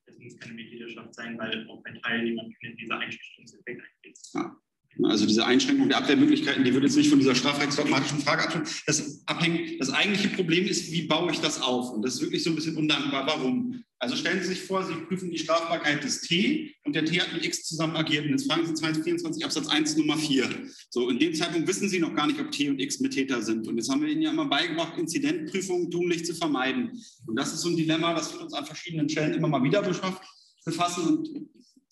[0.06, 4.18] Es muss keine Mitgliedschaft sein, weil auch ein Teil jemand in dieser Einschränkungseffekt eingeht.
[4.34, 4.56] Ja.
[5.04, 8.66] Also diese Einschränkung der Abwehrmöglichkeiten, die wird jetzt nicht von dieser strafrechtsdogmatischen Frage abhängen.
[8.86, 9.78] Das, abhängen.
[9.78, 11.90] das eigentliche Problem ist, wie baue ich das auf?
[11.90, 13.26] Und das ist wirklich so ein bisschen undankbar.
[13.26, 13.82] Warum?
[13.98, 17.32] Also stellen Sie sich vor, Sie prüfen die Strafbarkeit des T und der T hat
[17.32, 18.26] mit X zusammen agiert.
[18.26, 20.46] Und jetzt fragen Sie 224 Absatz 1 Nummer 4.
[20.90, 23.66] So, in dem Zeitpunkt wissen Sie noch gar nicht, ob T und X Mittäter sind.
[23.66, 27.02] Und jetzt haben wir Ihnen ja immer beigebracht, Inzidentprüfungen tunlich zu vermeiden.
[27.26, 29.80] Und das ist so ein Dilemma, das wird uns an verschiedenen Stellen immer mal wieder
[29.80, 31.06] befassen.
[31.06, 31.30] Und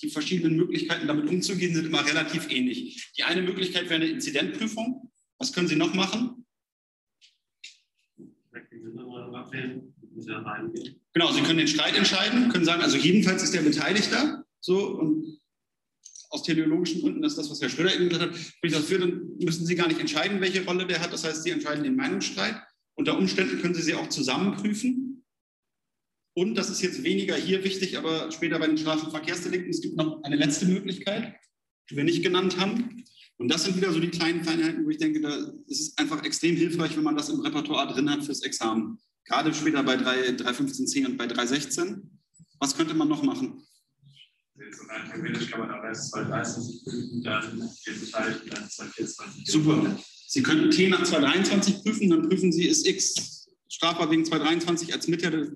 [0.02, 3.10] die verschiedenen Möglichkeiten, damit umzugehen, sind immer relativ ähnlich.
[3.16, 5.10] Die eine Möglichkeit wäre eine Inzidentprüfung.
[5.38, 6.44] Was können Sie noch machen?
[11.14, 14.44] Genau, Sie können den Streit entscheiden, können sagen, also jedenfalls ist der Beteiligter.
[14.60, 15.40] So, und
[16.30, 19.66] aus teleologischen Gründen, ist das, was Herr Schröder eben gesagt hat, spricht dafür, dann müssen
[19.66, 21.12] Sie gar nicht entscheiden, welche Rolle der hat.
[21.12, 22.56] Das heißt, Sie entscheiden den Meinungsstreit.
[22.94, 25.24] Unter Umständen können Sie sie auch zusammen prüfen.
[26.34, 30.22] Und das ist jetzt weniger hier wichtig, aber später bei den Straßenverkehrsdelikten, es gibt noch
[30.22, 31.34] eine letzte Möglichkeit,
[31.90, 33.04] die wir nicht genannt haben.
[33.38, 35.34] Und das sind wieder so die kleinen Feinheiten, wo ich denke, da
[35.66, 38.98] ist es einfach extrem hilfreich, wenn man das im Repertoire drin hat fürs Examen.
[39.24, 42.02] Gerade später bei 3.15c und bei 3.16.
[42.58, 43.66] Was könnte man noch machen?
[44.60, 49.50] Theoretisch kann man aber erst 2.23 prüfen, dann geht beteiligt, dann 2.24.
[49.50, 49.98] Super.
[50.26, 55.08] Sie könnten T nach 2.23 prüfen, dann prüfen Sie, ist X strafbar wegen 2.23 als
[55.08, 55.46] Mittäter.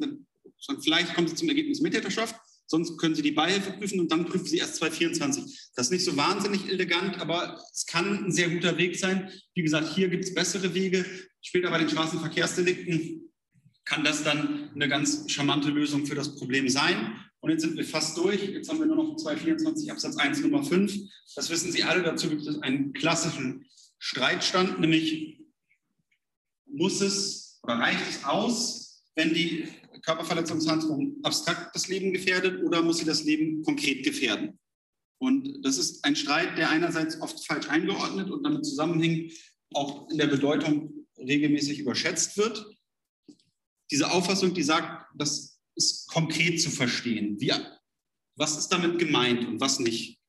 [0.83, 2.35] Vielleicht kommen Sie zum Ergebnis Mittäterschaft,
[2.67, 5.71] sonst können Sie die Beihilfe prüfen und dann prüfen Sie erst 2.24.
[5.77, 9.31] Das ist nicht so wahnsinnig elegant, aber es kann ein sehr guter Weg sein.
[9.55, 11.05] Wie gesagt, hier gibt es bessere Wege.
[11.43, 13.31] Später bei den Straßenverkehrsdelikten
[13.85, 17.21] kann das dann eine ganz charmante Lösung für das Problem sein.
[17.45, 18.43] Und jetzt sind wir fast durch.
[18.43, 20.97] Jetzt haben wir nur noch 224 Absatz 1 Nummer 5.
[21.37, 22.03] Das wissen Sie alle.
[22.03, 23.67] Dazu gibt es einen klassischen
[23.99, 25.43] Streitstand, nämlich
[26.65, 29.69] muss es oder reicht es aus, wenn die
[30.07, 34.59] Körperverletzungshandlung abstrakt das Leben gefährdet oder muss sie das Leben konkret gefährden?
[35.19, 39.35] Und das ist ein Streit, der einerseits oft falsch eingeordnet und damit zusammenhängt,
[39.75, 42.75] auch in der Bedeutung regelmäßig überschätzt wird
[43.91, 47.41] diese Auffassung, die sagt, das ist konkret zu verstehen.
[47.41, 47.53] Wie,
[48.37, 50.21] was ist damit gemeint und was nicht?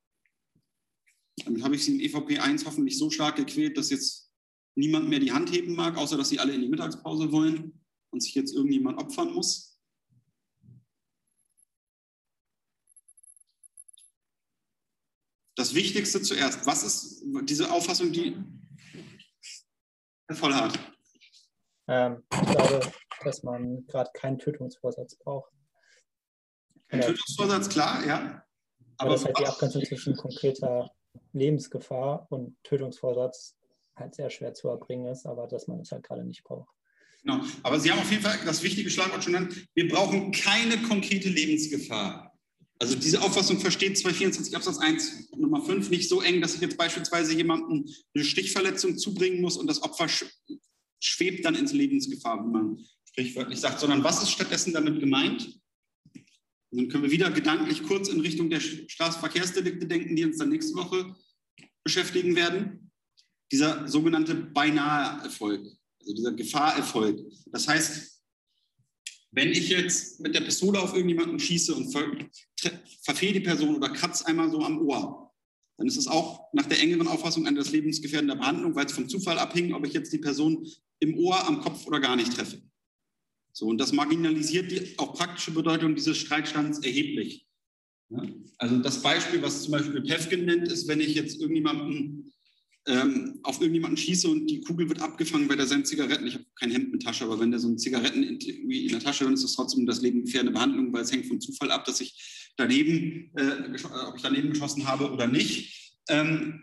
[1.44, 4.32] Damit habe ich Sie in EVP 1 hoffentlich so stark gequält, dass jetzt
[4.74, 8.22] niemand mehr die Hand heben mag, außer dass Sie alle in die Mittagspause wollen und
[8.22, 9.78] sich jetzt irgendjemand opfern muss.
[15.56, 16.66] Das Wichtigste zuerst.
[16.66, 18.36] Was ist diese Auffassung, die
[20.28, 20.78] Herr Vollhardt.
[21.88, 22.92] Ähm, ich glaube,
[23.26, 25.52] dass man gerade keinen Tötungsvorsatz braucht.
[26.88, 28.44] Ein Tötungsvorsatz, klar, ja.
[28.98, 30.90] Aber das ist halt die Abgrenzung zwischen konkreter
[31.32, 33.56] Lebensgefahr und Tötungsvorsatz
[33.96, 36.70] halt sehr schwer zu erbringen ist, aber dass man es halt gerade nicht braucht.
[37.22, 37.40] Genau.
[37.62, 39.66] Aber Sie haben auf jeden Fall das wichtige Schlagwort schon genannt.
[39.74, 42.32] Wir brauchen keine konkrete Lebensgefahr.
[42.78, 46.76] Also diese Auffassung versteht 224 Absatz 1 Nummer 5 nicht so eng, dass ich jetzt
[46.76, 50.08] beispielsweise jemandem eine Stichverletzung zubringen muss und das Opfer
[51.00, 52.84] schwebt dann ins Lebensgefahr, wie man
[53.16, 55.58] sprichwörtlich sagt, sondern was ist stattdessen damit gemeint?
[56.70, 60.50] Und dann können wir wieder gedanklich kurz in Richtung der Straßenverkehrsdelikte denken, die uns dann
[60.50, 61.16] nächste Woche
[61.82, 62.90] beschäftigen werden.
[63.50, 65.64] Dieser sogenannte beinahe Erfolg,
[66.00, 67.20] also dieser Gefahrerfolg.
[67.46, 68.20] Das heißt,
[69.30, 72.10] wenn ich jetzt mit der Pistole auf irgendjemanden schieße und ver
[73.02, 75.32] verfehle die Person oder kratze einmal so am Ohr,
[75.78, 79.38] dann ist es auch nach der engeren Auffassung eine lebensgefährdende Behandlung, weil es vom Zufall
[79.38, 80.66] abhängt, ob ich jetzt die Person
[80.98, 82.60] im Ohr, am Kopf oder gar nicht treffe.
[83.56, 87.46] So, und das marginalisiert die auch praktische Bedeutung dieses Streitstands erheblich.
[88.10, 88.22] Ja?
[88.58, 92.34] Also das Beispiel, was zum Beispiel Pefkin nennt, ist, wenn ich jetzt irgendjemanden
[92.86, 96.44] ähm, auf irgendjemanden schieße und die Kugel wird abgefangen, weil der seine Zigaretten, ich habe
[96.54, 99.32] kein Hemd mit Tasche, aber wenn der so ein Zigaretten irgendwie in der Tasche, dann
[99.32, 102.52] ist das trotzdem das Leben gefährdende Behandlung, weil es hängt vom Zufall ab, dass ich
[102.58, 103.72] daneben, äh,
[104.06, 105.96] ob ich daneben geschossen habe oder nicht.
[106.10, 106.62] Ähm,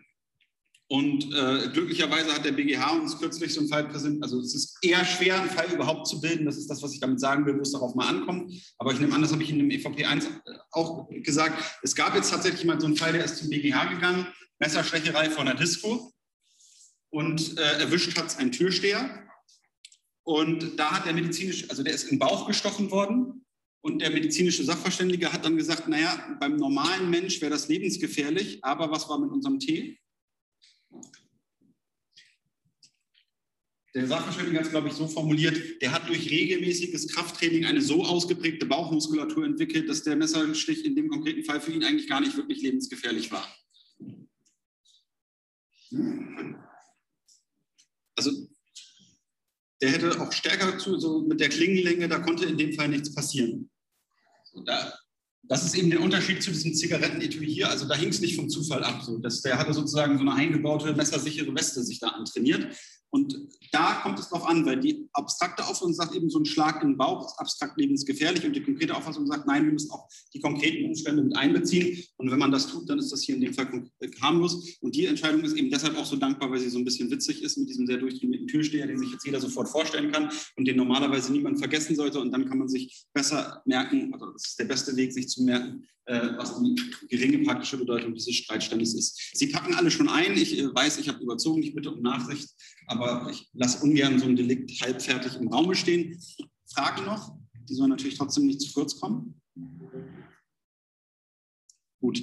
[0.93, 4.21] und äh, glücklicherweise hat der BGH uns kürzlich so einen Fall präsentiert.
[4.21, 6.45] Also es ist eher schwer, einen Fall überhaupt zu bilden.
[6.45, 8.53] Das ist das, was ich damit sagen will, wo es darauf mal ankommt.
[8.77, 10.27] Aber ich nehme an, das habe ich in dem EVP 1
[10.69, 11.79] auch gesagt.
[11.81, 14.27] Es gab jetzt tatsächlich mal so einen Fall, der ist zum BGH gegangen.
[14.59, 16.13] Messerstecherei von der Disco.
[17.09, 19.27] Und äh, erwischt hat es ein Türsteher.
[20.21, 23.43] Und da hat der medizinisch, also der ist im Bauch gestochen worden.
[23.81, 28.91] Und der medizinische Sachverständige hat dann gesagt, naja, beim normalen Mensch wäre das lebensgefährlich, aber
[28.91, 29.97] was war mit unserem Tee?
[33.95, 38.03] Der Sachverständige hat es, glaube ich, so formuliert, der hat durch regelmäßiges Krafttraining eine so
[38.03, 42.35] ausgeprägte Bauchmuskulatur entwickelt, dass der Messerstich in dem konkreten Fall für ihn eigentlich gar nicht
[42.35, 43.47] wirklich lebensgefährlich war.
[48.15, 48.47] Also
[49.79, 53.13] der hätte auch stärker zu, so mit der Klingenlänge, da konnte in dem Fall nichts
[53.13, 53.69] passieren.
[54.65, 54.97] Da,
[55.43, 57.69] das ist eben der Unterschied zu diesem Zigarettenetui hier.
[57.69, 59.01] Also da hing es nicht vom Zufall ab.
[59.03, 59.17] So.
[59.17, 62.73] Das, der hatte sozusagen so eine eingebaute, messersichere Weste sich da antrainiert.
[63.13, 63.37] Und
[63.71, 66.89] da kommt es darauf an, weil die abstrakte Auffassung sagt eben, so ein Schlag in
[66.89, 70.39] den Bauch ist abstrakt lebensgefährlich und die konkrete Auffassung sagt, nein, wir müssen auch die
[70.39, 72.03] konkreten Umstände mit einbeziehen.
[72.17, 73.67] Und wenn man das tut, dann ist das hier in dem Fall
[74.19, 74.79] harmlos.
[74.81, 77.43] Und die Entscheidung ist eben deshalb auch so dankbar, weil sie so ein bisschen witzig
[77.43, 80.77] ist mit diesem sehr durchtrainierten Türsteher, den sich jetzt jeder sofort vorstellen kann und den
[80.77, 82.19] normalerweise niemand vergessen sollte.
[82.19, 85.43] Und dann kann man sich besser merken, also das ist der beste Weg, sich zu
[85.43, 86.75] merken, äh, was die
[87.07, 89.31] geringe praktische Bedeutung dieses Streitstandes ist.
[89.33, 90.35] Sie packen alle schon ein.
[90.35, 92.49] Ich äh, weiß, ich habe überzogen, ich bitte um Nachsicht,
[92.87, 96.19] aber ich lasse ungern so ein Delikt halbfertig im Raum stehen.
[96.73, 97.37] Fragen noch?
[97.69, 99.41] Die sollen natürlich trotzdem nicht zu kurz kommen.
[102.01, 102.21] Gut,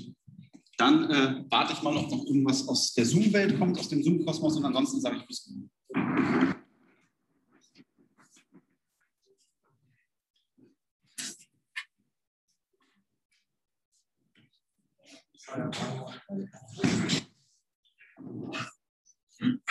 [0.76, 4.56] dann äh, warte ich mal, ob noch irgendwas aus der Zoom-Welt kommt, aus dem Zoom-Kosmos
[4.56, 5.52] und ansonsten sage ich bis.
[19.40, 19.70] Ja.